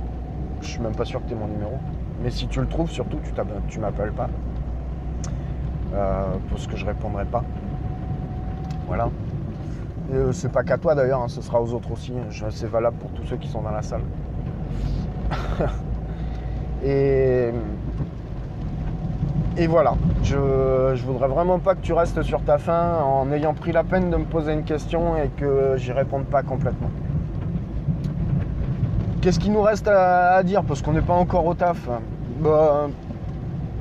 Je 0.62 0.66
suis 0.66 0.80
même 0.80 0.94
pas 0.94 1.04
sûr 1.04 1.22
que 1.22 1.28
tu 1.28 1.34
mon 1.34 1.46
numéro. 1.46 1.78
Mais 2.22 2.30
si 2.30 2.48
tu 2.48 2.60
le 2.60 2.66
trouves, 2.66 2.90
surtout, 2.90 3.18
tu 3.22 3.32
tu 3.68 3.78
m'appelles 3.78 4.12
pas. 4.12 4.28
Euh, 5.94 6.24
parce 6.50 6.66
que 6.66 6.76
je 6.76 6.86
répondrai 6.86 7.26
pas. 7.26 7.44
Voilà. 8.86 9.10
Euh, 10.12 10.32
c'est 10.32 10.50
pas 10.50 10.62
qu'à 10.62 10.78
toi 10.78 10.94
d'ailleurs, 10.94 11.22
hein, 11.22 11.28
ce 11.28 11.42
sera 11.42 11.60
aux 11.60 11.72
autres 11.74 11.92
aussi. 11.92 12.12
C'est 12.50 12.70
valable 12.70 12.96
pour 12.98 13.10
tous 13.10 13.24
ceux 13.24 13.36
qui 13.36 13.48
sont 13.48 13.62
dans 13.62 13.70
la 13.70 13.82
salle. 13.82 14.02
et, 16.84 17.50
et 19.58 19.66
voilà. 19.66 19.94
Je, 20.22 20.92
je 20.94 21.02
voudrais 21.04 21.28
vraiment 21.28 21.58
pas 21.58 21.74
que 21.74 21.80
tu 21.80 21.92
restes 21.92 22.22
sur 22.22 22.42
ta 22.42 22.58
faim 22.58 22.98
en 23.02 23.30
ayant 23.32 23.54
pris 23.54 23.72
la 23.72 23.84
peine 23.84 24.10
de 24.10 24.16
me 24.16 24.24
poser 24.24 24.52
une 24.52 24.64
question 24.64 25.16
et 25.16 25.28
que 25.28 25.74
j'y 25.76 25.92
réponde 25.92 26.24
pas 26.26 26.42
complètement. 26.42 26.90
Qu'est-ce 29.20 29.40
qu'il 29.40 29.52
nous 29.52 29.62
reste 29.62 29.88
à, 29.88 30.42
dire? 30.42 30.62
Parce 30.62 30.82
qu'on 30.82 30.92
n'est 30.92 31.00
pas 31.00 31.14
encore 31.14 31.46
au 31.46 31.54
taf. 31.54 31.88
Bah, 32.38 32.88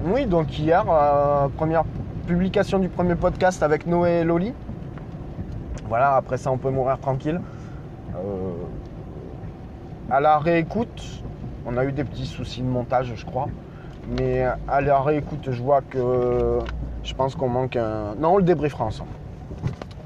oui, 0.05 0.25
donc 0.25 0.57
hier, 0.57 0.85
euh, 0.89 1.47
première 1.49 1.83
publication 2.25 2.79
du 2.79 2.89
premier 2.89 3.15
podcast 3.15 3.61
avec 3.61 3.85
Noé 3.85 4.21
et 4.21 4.23
Loli. 4.23 4.53
Voilà, 5.87 6.15
après 6.15 6.37
ça, 6.37 6.51
on 6.51 6.57
peut 6.57 6.71
mourir 6.71 6.99
tranquille. 6.99 7.41
Euh, 8.15 8.53
à 10.09 10.19
la 10.19 10.39
réécoute, 10.39 11.23
on 11.65 11.77
a 11.77 11.85
eu 11.85 11.91
des 11.91 12.03
petits 12.03 12.25
soucis 12.25 12.61
de 12.61 12.67
montage, 12.67 13.13
je 13.15 13.25
crois. 13.25 13.47
Mais 14.07 14.45
à 14.67 14.81
la 14.81 15.01
réécoute, 15.01 15.49
je 15.51 15.61
vois 15.61 15.81
que 15.81 16.59
je 17.03 17.13
pense 17.13 17.35
qu'on 17.35 17.49
manque 17.49 17.75
un. 17.75 18.15
Non, 18.19 18.33
on 18.33 18.37
le 18.37 18.43
débriefera 18.43 18.85
ensemble. 18.85 19.09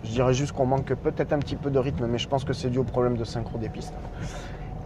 Je 0.04 0.12
dirais 0.12 0.34
juste 0.34 0.54
qu'on 0.54 0.66
manque 0.66 0.94
peut-être 0.96 1.34
un 1.34 1.40
petit 1.40 1.56
peu 1.56 1.70
de 1.70 1.80
rythme, 1.80 2.08
mais 2.08 2.18
je 2.18 2.28
pense 2.28 2.44
que 2.44 2.54
c'est 2.54 2.70
dû 2.70 2.80
au 2.80 2.84
problème 2.84 3.18
de 3.18 3.24
synchro 3.24 3.58
des 3.58 3.70
pistes. 3.70 3.94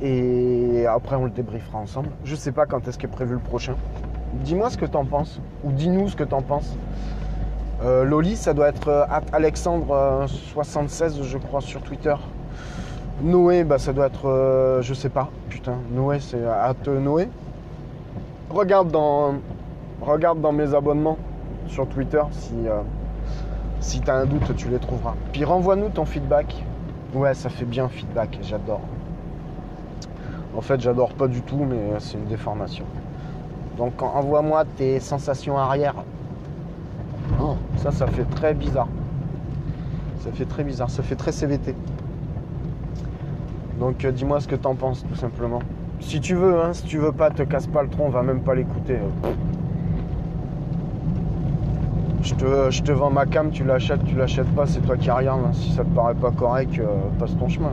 Et 0.02 0.86
après, 0.88 1.15
on 1.15 1.26
le 1.26 1.32
débriefera 1.32 1.78
ensemble. 1.78 2.10
Je 2.26 2.36
sais 2.36 2.52
pas 2.52 2.65
quand 2.65 2.88
est-ce 2.88 2.97
qu'est 2.97 3.08
prévu 3.08 3.34
le 3.34 3.39
prochain. 3.39 3.76
Dis-moi 4.43 4.69
ce 4.69 4.78
que 4.78 4.86
t'en 4.86 5.06
penses, 5.06 5.39
ou 5.63 5.71
dis-nous 5.71 6.10
ce 6.10 6.15
que 6.15 6.23
t'en 6.23 6.41
penses. 6.41 6.76
Euh, 7.84 8.04
Loli, 8.04 8.36
ça 8.36 8.54
doit 8.54 8.69
être 8.69 8.88
euh, 8.88 9.06
Alexandre76, 9.32 11.23
je 11.23 11.38
crois, 11.38 11.62
sur 11.62 11.82
Twitter. 11.82 12.15
Noé, 13.21 13.63
bah, 13.63 13.78
ça 13.78 13.93
doit 13.93 14.08
être, 14.08 14.28
euh, 14.28 14.82
je 14.82 14.93
sais 14.93 15.10
pas, 15.10 15.30
putain, 15.49 15.76
Noé, 15.91 16.19
c'est 16.19 16.43
at 16.43 16.76
Noé. 16.88 17.30
Regarde 18.53 18.91
dans, 18.91 20.51
mes 20.51 20.75
abonnements 20.75 21.17
sur 21.65 21.87
Twitter 21.87 22.21
si, 22.29 22.53
euh, 22.67 22.81
si 23.79 23.99
t'as 23.99 24.15
un 24.15 24.25
doute, 24.25 24.55
tu 24.55 24.69
les 24.69 24.77
trouveras. 24.77 25.15
Puis 25.31 25.43
renvoie-nous 25.43 25.89
ton 25.89 26.05
feedback. 26.05 26.63
Ouais, 27.15 27.33
ça 27.33 27.49
fait 27.49 27.65
bien 27.65 27.87
feedback, 27.87 28.37
j'adore. 28.43 28.81
En 30.55 30.61
fait, 30.61 30.79
j'adore 30.79 31.13
pas 31.13 31.27
du 31.27 31.41
tout, 31.41 31.65
mais 31.67 31.99
c'est 31.99 32.15
une 32.15 32.25
déformation. 32.25 32.85
Donc 33.75 33.99
envoie-moi 34.03 34.65
tes 34.77 34.99
sensations 34.99 35.57
arrière. 35.57 35.95
Oh, 37.41 37.55
ça, 37.77 37.91
ça 37.91 38.05
fait 38.05 38.25
très 38.25 38.53
bizarre. 38.53 38.87
Ça 40.19 40.31
fait 40.31 40.45
très 40.45 40.63
bizarre, 40.63 40.91
ça 40.91 41.01
fait 41.01 41.15
très 41.15 41.31
CVT. 41.31 41.73
Donc 43.79 44.05
euh, 44.05 44.11
dis-moi 44.11 44.39
ce 44.41 44.47
que 44.47 44.55
t'en 44.55 44.75
penses 44.75 45.03
tout 45.09 45.15
simplement. 45.15 45.59
Si 45.99 46.19
tu 46.19 46.36
veux, 46.36 46.62
hein, 46.62 46.73
si 46.73 46.84
tu 46.84 46.97
veux 46.97 47.12
pas, 47.12 47.29
te 47.32 47.43
casse 47.43 47.67
pas 47.67 47.82
le 47.84 47.89
tronc, 47.89 48.10
va 48.10 48.21
même 48.23 48.41
pas 48.41 48.56
l'écouter. 48.56 48.97
Je 52.21 52.34
te, 52.36 52.82
te 52.84 52.91
vends 52.91 53.10
ma 53.10 53.25
cam, 53.25 53.49
tu 53.51 53.63
l'achètes, 53.63 54.03
tu 54.06 54.15
l'achètes 54.15 54.47
pas, 54.56 54.65
c'est 54.65 54.79
toi 54.82 54.95
qui 54.97 55.12
regarde. 55.12 55.41
hein. 55.45 55.51
Si 55.53 55.71
ça 55.71 55.84
te 55.84 55.89
paraît 55.89 56.13
pas 56.15 56.32
correct, 56.32 56.79
euh, 56.79 56.86
passe 57.19 57.36
ton 57.38 57.49
chemin. 57.49 57.71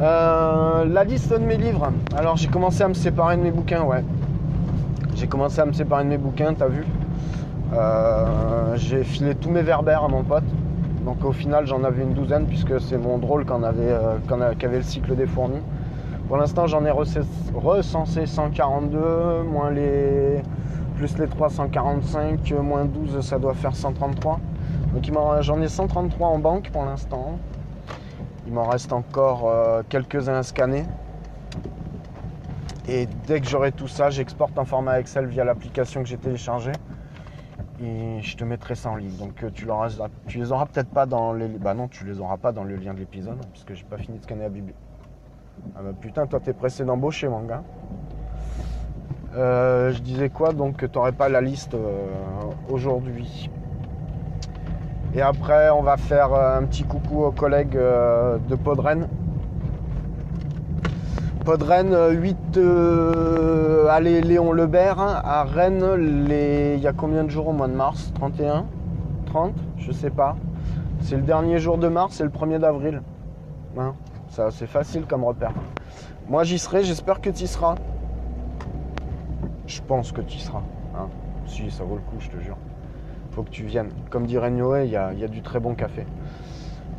Euh, 0.00 0.84
la 0.86 1.04
liste 1.04 1.32
de 1.32 1.44
mes 1.44 1.56
livres. 1.56 1.92
Alors 2.16 2.36
j'ai 2.36 2.48
commencé 2.48 2.82
à 2.82 2.88
me 2.88 2.94
séparer 2.94 3.36
de 3.36 3.42
mes 3.42 3.50
bouquins, 3.50 3.82
ouais. 3.82 4.02
J'ai 5.14 5.26
commencé 5.26 5.60
à 5.60 5.66
me 5.66 5.72
séparer 5.72 6.04
de 6.04 6.08
mes 6.08 6.18
bouquins, 6.18 6.54
t'as 6.54 6.68
vu 6.68 6.84
Euh, 7.74 8.74
J'ai 8.76 9.04
filé 9.04 9.34
tous 9.34 9.50
mes 9.50 9.62
verbères 9.62 10.04
à 10.04 10.08
mon 10.08 10.22
pote. 10.24 10.44
Donc 11.04 11.24
au 11.24 11.32
final 11.32 11.66
j'en 11.66 11.84
avais 11.84 12.02
une 12.02 12.14
douzaine 12.14 12.46
puisque 12.46 12.80
c'est 12.80 12.98
mon 12.98 13.18
drôle 13.18 13.44
qu'en 13.44 13.62
avait, 13.62 13.94
le 14.72 14.82
cycle 14.82 15.14
des 15.14 15.26
fournis. 15.26 15.60
Pour 16.30 16.36
l'instant 16.36 16.68
j'en 16.68 16.84
ai 16.84 16.92
recensé, 16.92 17.26
recensé 17.52 18.24
142, 18.24 19.42
moins 19.42 19.72
les 19.72 20.40
plus 20.94 21.18
les 21.18 21.26
345, 21.26 22.52
euh, 22.52 22.62
moins 22.62 22.84
12 22.84 23.20
ça 23.20 23.40
doit 23.40 23.52
faire 23.52 23.74
133. 23.74 24.38
Donc 24.94 25.10
j'en 25.40 25.60
ai 25.60 25.66
133 25.66 26.28
en 26.28 26.38
banque 26.38 26.70
pour 26.70 26.84
l'instant. 26.84 27.36
Il 28.46 28.52
m'en 28.52 28.62
reste 28.68 28.92
encore 28.92 29.48
euh, 29.48 29.82
quelques-uns 29.88 30.36
à 30.36 30.44
scanner. 30.44 30.84
Et 32.88 33.08
dès 33.26 33.40
que 33.40 33.48
j'aurai 33.48 33.72
tout 33.72 33.88
ça, 33.88 34.10
j'exporte 34.10 34.56
en 34.56 34.64
format 34.64 35.00
Excel 35.00 35.26
via 35.26 35.42
l'application 35.42 36.00
que 36.00 36.08
j'ai 36.08 36.16
téléchargée. 36.16 36.70
Et 37.82 38.22
je 38.22 38.36
te 38.36 38.44
mettrai 38.44 38.76
ça 38.76 38.90
en 38.90 38.94
ligne. 38.94 39.16
Donc 39.16 39.42
euh, 39.42 39.50
tu, 39.52 39.66
les 40.38 40.52
auras 40.52 40.66
peut-être 40.66 40.90
pas 40.90 41.06
dans 41.06 41.32
les. 41.32 41.48
Bah 41.48 41.74
non, 41.74 41.88
tu 41.88 42.04
les 42.04 42.20
auras 42.20 42.36
pas 42.36 42.52
dans 42.52 42.62
le 42.62 42.76
lien 42.76 42.94
de 42.94 43.00
l'épisode, 43.00 43.44
puisque 43.50 43.74
j'ai 43.74 43.82
pas 43.82 43.98
fini 43.98 44.18
de 44.18 44.22
scanner 44.22 44.42
la 44.42 44.48
Bible. 44.48 44.74
Ah 45.76 45.80
bah 45.82 45.92
putain, 45.98 46.26
toi 46.26 46.40
t'es 46.40 46.52
pressé 46.52 46.84
d'embaucher 46.84 47.28
mon 47.28 47.42
gars. 47.42 47.62
Euh, 49.36 49.92
je 49.92 50.00
disais 50.00 50.28
quoi 50.28 50.52
donc 50.52 50.76
que 50.76 50.86
t'aurais 50.86 51.12
pas 51.12 51.28
la 51.28 51.40
liste 51.40 51.74
euh, 51.74 52.06
aujourd'hui. 52.68 53.50
Et 55.14 55.22
après, 55.22 55.70
on 55.70 55.82
va 55.82 55.96
faire 55.96 56.32
euh, 56.32 56.58
un 56.58 56.64
petit 56.64 56.84
coucou 56.84 57.24
aux 57.24 57.32
collègues 57.32 57.78
de 57.78 58.54
Podren. 58.56 59.08
Podren 61.44 61.96
8, 62.10 62.58
euh, 62.58 63.86
allez, 63.88 64.20
Léon 64.20 64.52
Lebert, 64.52 65.00
hein, 65.00 65.22
à 65.24 65.44
Rennes, 65.44 65.84
il 65.98 66.78
y 66.80 66.86
a 66.86 66.92
combien 66.92 67.24
de 67.24 67.30
jours 67.30 67.48
au 67.48 67.52
mois 67.52 67.66
de 67.66 67.72
mars? 67.72 68.12
31 68.14 68.66
30 69.26 69.54
Je 69.78 69.90
sais 69.90 70.10
pas. 70.10 70.36
C'est 71.00 71.16
le 71.16 71.22
dernier 71.22 71.58
jour 71.58 71.78
de 71.78 71.88
mars, 71.88 72.16
c'est 72.16 72.24
le 72.24 72.30
1er 72.30 72.58
d'avril. 72.58 73.02
Hein, 73.78 73.94
ça, 74.30 74.50
c'est 74.50 74.66
facile 74.66 75.06
comme 75.06 75.24
repère. 75.24 75.52
Moi, 76.28 76.44
j'y 76.44 76.58
serai, 76.58 76.82
j'espère 76.84 77.20
que 77.20 77.30
tu 77.30 77.44
y 77.44 77.46
seras. 77.46 77.74
Je 79.66 79.80
pense 79.82 80.12
que 80.12 80.20
tu 80.22 80.38
y 80.38 80.40
seras. 80.40 80.62
hein. 80.96 81.08
Si, 81.46 81.70
ça 81.70 81.84
vaut 81.84 81.96
le 81.96 82.02
coup, 82.02 82.16
je 82.18 82.30
te 82.30 82.38
jure 82.40 82.56
faut 83.30 83.42
que 83.42 83.50
tu 83.50 83.64
viennes. 83.64 83.90
Comme 84.10 84.26
dirait 84.26 84.50
Noé, 84.50 84.84
il 84.84 84.90
y 84.90 84.96
a, 84.96 85.28
du 85.28 85.42
très 85.42 85.60
bon 85.60 85.74
café. 85.74 86.06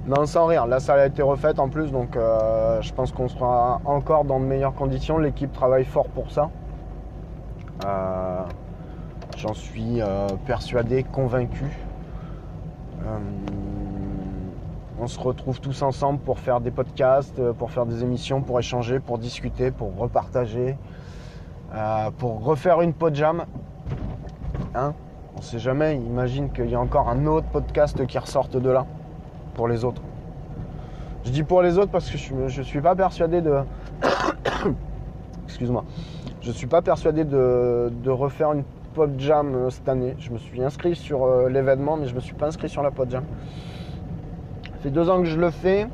Non, 0.08 0.26
sans 0.26 0.48
rire, 0.48 0.66
la 0.66 0.80
salle 0.80 1.00
a 1.00 1.06
été 1.06 1.22
refaite 1.22 1.60
en 1.60 1.70
plus, 1.70 1.92
donc 1.92 2.16
euh, 2.16 2.82
je 2.82 2.92
pense 2.92 3.12
qu'on 3.12 3.28
sera 3.28 3.82
encore 3.86 4.26
dans 4.26 4.40
de 4.40 4.46
meilleures 4.46 4.74
conditions. 4.74 5.20
L'équipe 5.20 5.52
travaille 5.52 5.86
fort 5.86 6.08
pour 6.08 6.32
ça. 6.32 6.50
Euh, 7.86 8.42
J'en 9.38 9.54
suis 9.54 10.02
euh, 10.02 10.28
persuadé, 10.46 11.04
convaincu. 11.04 11.66
On 15.04 15.08
se 15.08 15.20
retrouve 15.20 15.60
tous 15.60 15.82
ensemble 15.82 16.20
pour 16.20 16.38
faire 16.38 16.62
des 16.62 16.70
podcasts, 16.70 17.40
euh, 17.40 17.54
pour 17.54 17.72
faire 17.72 17.88
des 17.88 18.04
émissions, 18.04 18.42
pour 18.42 18.60
échanger, 18.60 19.00
pour 19.00 19.18
discuter, 19.18 19.72
pour 19.72 19.98
repartager, 19.98 20.78
euh, 21.74 22.12
pour 22.20 22.44
refaire 22.44 22.82
une 22.82 22.94
pod 22.94 23.16
jam. 23.16 23.46
Hein? 24.76 24.94
On 25.36 25.42
sait 25.42 25.58
jamais, 25.58 25.96
imagine 25.96 26.52
qu'il 26.52 26.70
y 26.70 26.76
a 26.76 26.80
encore 26.80 27.10
un 27.10 27.26
autre 27.26 27.48
podcast 27.48 28.06
qui 28.06 28.20
ressorte 28.20 28.56
de 28.56 28.70
là 28.70 28.86
pour 29.56 29.68
les 29.68 29.84
autres. 29.84 30.04
Je 31.24 31.32
dis 31.32 31.42
pour 31.42 31.64
les 31.64 31.80
autres 31.80 31.92
parce 31.92 32.08
que 32.08 32.20
je, 32.20 32.48
je 32.48 32.62
suis 32.62 32.82
pas 32.82 32.96
persuadé 32.96 33.42
de. 33.42 33.56
Excuse-moi. 35.46 35.84
Je 36.42 36.52
suis 36.52 36.68
pas 36.68 36.84
persuadé 36.84 37.24
de, 37.24 38.10
refaire 38.12 38.54
une 38.54 38.64
pod 38.94 39.20
jam 39.20 39.56
euh, 39.56 39.70
cette 39.72 39.90
année. 39.90 40.16
Je 40.20 40.30
me 40.30 40.38
suis 40.38 40.64
inscrit 40.64 40.96
sur 40.96 41.26
l'événement, 41.50 41.98
mais 41.98 42.06
je 42.06 42.14
me 42.14 42.20
suis 42.20 42.36
pas 42.36 42.46
inscrit 42.46 42.70
sur 42.70 42.84
la 42.84 42.92
pod 42.92 43.10
jam. 43.10 43.24
Fait 44.82 44.90
deux 44.90 45.10
ans 45.10 45.20
que 45.20 45.28
je 45.28 45.40
le 45.40 45.52
fais. 45.52 45.88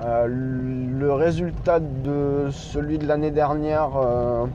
Euh, 0.00 0.26
le 0.26 1.12
résultat 1.12 1.78
de 1.78 2.48
celui 2.50 2.98
de 2.98 3.06
l'année 3.06 3.30
dernière. 3.30 3.90
euh, 3.96 4.46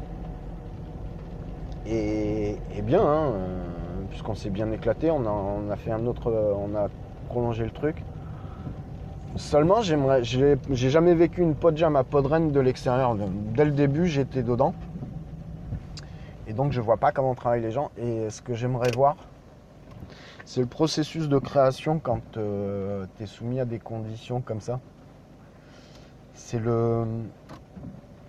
et 1.86 2.82
bien, 2.82 3.02
hein, 3.02 3.32
euh, 3.34 3.62
puisqu'on 4.10 4.36
s'est 4.36 4.50
bien 4.50 4.72
éclaté, 4.72 5.12
on 5.12 5.26
a, 5.26 5.30
on 5.30 5.70
a 5.72 5.76
fait 5.78 5.92
un 5.92 6.06
autre, 6.06 6.32
on 6.32 6.76
a 6.76 6.88
prolongé 7.30 7.64
le 7.64 7.72
truc. 7.72 8.04
Seulement, 9.36 9.82
j'aimerais, 9.82 10.24
j'ai 10.24 10.58
j'ai 10.72 10.90
jamais 10.90 11.14
vécu 11.14 11.42
une 11.42 11.56
pod 11.56 11.78
jam 11.78 11.96
à 11.96 12.04
Podren 12.04 12.52
de 12.52 12.60
l'extérieur. 12.60 13.16
Dès 13.56 13.66
le 13.66 13.72
début, 13.72 14.08
j'étais 14.08 14.44
dedans. 14.44 14.74
Et 16.48 16.54
donc, 16.54 16.72
je 16.72 16.82
vois 16.82 16.98
pas 16.98 17.12
comment 17.12 17.36
travaillent 17.36 17.62
les 17.62 17.72
gens. 17.72 17.92
Et 17.98 18.30
ce 18.30 18.42
que 18.42 18.54
j'aimerais 18.54 18.92
voir, 18.96 19.16
c'est 20.48 20.62
le 20.62 20.66
processus 20.66 21.28
de 21.28 21.40
création 21.40 22.00
quand 22.00 22.22
tu 22.32 22.40
es 23.22 23.26
soumis 23.26 23.60
à 23.60 23.66
des 23.66 23.80
conditions 23.80 24.40
comme 24.40 24.62
ça. 24.62 24.80
C'est 26.36 26.58
le, 26.58 27.06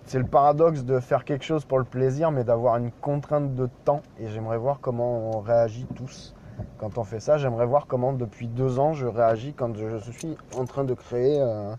c'est 0.05 0.19
le 0.19 0.27
paradoxe 0.27 0.83
de 0.83 0.99
faire 0.99 1.25
quelque 1.25 1.45
chose 1.45 1.65
pour 1.65 1.79
le 1.79 1.85
plaisir, 1.85 2.33
mais 2.33 2.43
d'avoir 2.43 2.77
une 2.77 2.91
contrainte 2.91 3.55
de 3.55 3.69
temps. 3.85 4.03
Et 4.19 4.27
j'aimerais 4.27 4.59
voir 4.59 4.81
comment 4.81 5.31
on 5.31 5.39
réagit 5.39 5.87
tous 5.95 6.35
quand 6.79 6.99
on 6.99 7.05
fait 7.05 7.21
ça. 7.21 7.39
J'aimerais 7.39 7.67
voir 7.67 7.87
comment 7.87 8.13
depuis 8.13 8.49
deux 8.49 8.81
ans 8.81 8.95
je 8.95 9.07
réagis 9.07 9.55
quand 9.55 9.77
je 9.77 10.11
suis 10.11 10.37
en 10.57 10.65
train 10.65 10.83
de 10.83 10.95
créer 10.95 11.41
euh, 11.41 11.73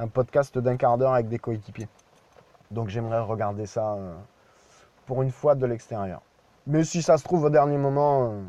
un 0.00 0.08
podcast 0.08 0.58
d'un 0.58 0.76
quart 0.76 0.98
d'heure 0.98 1.12
avec 1.12 1.28
des 1.28 1.38
coéquipiers. 1.38 1.88
Donc 2.72 2.88
j'aimerais 2.88 3.20
regarder 3.20 3.66
ça 3.66 3.92
euh, 3.92 4.12
pour 5.06 5.22
une 5.22 5.30
fois 5.30 5.54
de 5.54 5.66
l'extérieur. 5.66 6.20
Mais 6.66 6.82
si 6.82 7.00
ça 7.00 7.16
se 7.16 7.22
trouve 7.22 7.44
au 7.44 7.50
dernier 7.50 7.78
moment, 7.78 8.32
euh, 8.32 8.42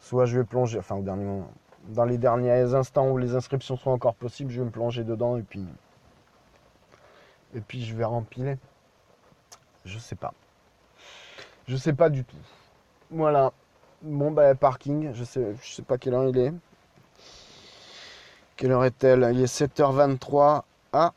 soit 0.00 0.26
je 0.26 0.38
vais 0.38 0.44
plonger, 0.44 0.78
enfin 0.78 0.96
au 0.96 1.02
dernier 1.02 1.24
moment, 1.24 1.50
dans 1.88 2.04
les 2.04 2.18
derniers 2.18 2.74
instants 2.74 3.08
où 3.10 3.18
les 3.18 3.34
inscriptions 3.34 3.76
sont 3.76 3.90
encore 3.90 4.14
possibles, 4.14 4.50
je 4.50 4.60
vais 4.60 4.66
me 4.66 4.70
plonger 4.70 5.04
dedans 5.04 5.36
et 5.36 5.42
puis 5.42 5.64
et 7.54 7.60
puis 7.60 7.84
je 7.84 7.94
vais 7.94 8.04
rempiler. 8.04 8.58
Je 9.84 9.98
sais 9.98 10.14
pas. 10.14 10.32
Je 11.66 11.76
sais 11.76 11.92
pas 11.92 12.10
du 12.10 12.24
tout. 12.24 12.36
Voilà. 13.10 13.52
Bon 14.02 14.30
bah 14.30 14.54
parking, 14.54 15.12
je 15.14 15.24
sais, 15.24 15.54
je 15.62 15.72
sais 15.72 15.82
pas 15.82 15.98
quelle 15.98 16.14
heure 16.14 16.28
il 16.28 16.38
est. 16.38 16.52
Quelle 18.56 18.72
heure 18.72 18.84
est-elle? 18.84 19.28
Il 19.32 19.40
est 19.40 19.52
7h23. 19.52 20.62
Ah 20.92 21.12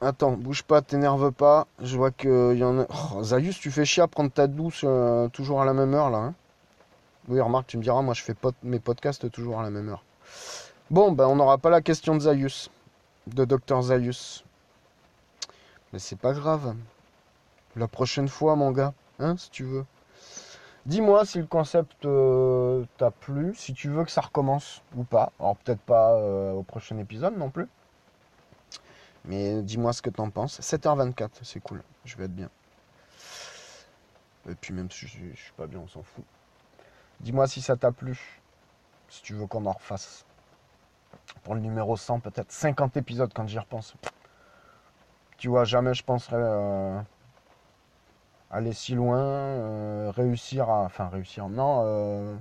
Attends, 0.00 0.32
bouge 0.32 0.64
pas, 0.64 0.82
t'énerve 0.82 1.30
pas. 1.30 1.66
Je 1.80 1.96
vois 1.96 2.10
qu'il 2.10 2.56
y 2.56 2.64
en 2.64 2.80
a. 2.80 2.86
Oh, 3.14 3.22
Zayus, 3.22 3.54
tu 3.60 3.70
fais 3.70 3.84
chier 3.84 4.02
à 4.02 4.08
prendre 4.08 4.32
ta 4.32 4.46
douce 4.48 4.82
euh, 4.84 5.28
toujours 5.28 5.62
à 5.62 5.64
la 5.64 5.74
même 5.74 5.94
heure 5.94 6.10
là. 6.10 6.18
hein 6.18 6.34
oui, 7.28 7.40
remarque, 7.40 7.68
tu 7.68 7.78
me 7.78 7.82
diras, 7.82 8.02
moi 8.02 8.14
je 8.14 8.22
fais 8.22 8.34
mes 8.62 8.80
podcasts 8.80 9.30
toujours 9.30 9.60
à 9.60 9.62
la 9.62 9.70
même 9.70 9.88
heure. 9.88 10.04
Bon, 10.90 11.12
ben 11.12 11.26
on 11.26 11.36
n'aura 11.36 11.58
pas 11.58 11.70
la 11.70 11.80
question 11.80 12.14
de 12.14 12.20
Zayus, 12.20 12.70
de 13.28 13.44
Dr 13.44 13.82
Zayus. 13.82 14.44
Mais 15.92 15.98
c'est 15.98 16.18
pas 16.18 16.32
grave. 16.32 16.74
La 17.76 17.88
prochaine 17.88 18.28
fois, 18.28 18.56
mon 18.56 18.72
gars, 18.72 18.92
hein, 19.18 19.36
si 19.36 19.50
tu 19.50 19.64
veux. 19.64 19.86
Dis-moi 20.84 21.24
si 21.24 21.38
le 21.38 21.46
concept 21.46 22.04
euh, 22.06 22.84
t'a 22.98 23.12
plu, 23.12 23.54
si 23.54 23.72
tu 23.72 23.88
veux 23.88 24.04
que 24.04 24.10
ça 24.10 24.20
recommence 24.20 24.82
ou 24.96 25.04
pas. 25.04 25.32
Alors 25.38 25.56
peut-être 25.58 25.80
pas 25.80 26.14
euh, 26.14 26.52
au 26.52 26.64
prochain 26.64 26.98
épisode 26.98 27.36
non 27.38 27.50
plus. 27.50 27.68
Mais 29.24 29.62
dis-moi 29.62 29.92
ce 29.92 30.02
que 30.02 30.10
t'en 30.10 30.28
penses. 30.30 30.60
7h24, 30.60 31.28
c'est 31.42 31.60
cool. 31.60 31.82
Je 32.04 32.16
vais 32.16 32.24
être 32.24 32.34
bien. 32.34 32.50
Et 34.48 34.56
puis 34.56 34.74
même 34.74 34.90
si 34.90 35.06
je 35.06 35.36
suis 35.36 35.52
pas 35.56 35.68
bien, 35.68 35.78
on 35.78 35.86
s'en 35.86 36.02
fout. 36.02 36.24
Dis-moi 37.22 37.46
si 37.46 37.62
ça 37.62 37.76
t'a 37.76 37.92
plu. 37.92 38.40
Si 39.08 39.22
tu 39.22 39.34
veux 39.34 39.46
qu'on 39.46 39.66
en 39.66 39.72
refasse. 39.72 40.24
Pour 41.44 41.54
le 41.54 41.60
numéro 41.60 41.96
100, 41.96 42.20
peut-être 42.20 42.50
50 42.50 42.96
épisodes 42.96 43.32
quand 43.34 43.46
j'y 43.46 43.58
repense. 43.58 43.94
Tu 45.36 45.48
vois, 45.48 45.64
jamais 45.64 45.94
je 45.94 46.04
penserais 46.04 46.36
euh, 46.38 47.00
aller 48.50 48.72
si 48.72 48.94
loin, 48.94 49.18
euh, 49.18 50.12
réussir 50.14 50.68
à. 50.70 50.82
Enfin, 50.84 51.08
réussir, 51.08 51.48
non. 51.48 51.82
euh, 51.84 52.36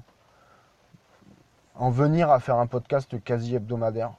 en 1.76 1.90
venir 1.90 2.30
à 2.30 2.40
faire 2.40 2.58
un 2.58 2.68
podcast 2.68 3.24
quasi 3.24 3.56
hebdomadaire. 3.56 4.12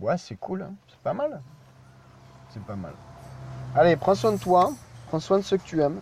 Ouais, 0.00 0.18
c'est 0.18 0.36
cool, 0.36 0.62
hein, 0.62 0.74
c'est 0.88 0.98
pas 0.98 1.12
mal. 1.12 1.40
C'est 2.50 2.62
pas 2.62 2.76
mal. 2.76 2.92
Allez, 3.76 3.96
prends 3.96 4.14
soin 4.14 4.32
de 4.32 4.38
toi, 4.38 4.72
prends 5.08 5.20
soin 5.20 5.38
de 5.38 5.42
ceux 5.42 5.58
que 5.58 5.64
tu 5.64 5.80
aimes. 5.80 6.00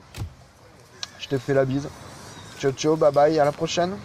Je 1.19 1.29
te 1.29 1.39
fais 1.39 1.55
la 1.55 1.65
bise. 1.65 1.89
Ciao, 2.59 2.73
ciao, 2.73 2.97
bye 2.97 3.13
bye, 3.13 3.39
à 3.39 3.45
la 3.45 3.53
prochaine. 3.53 4.03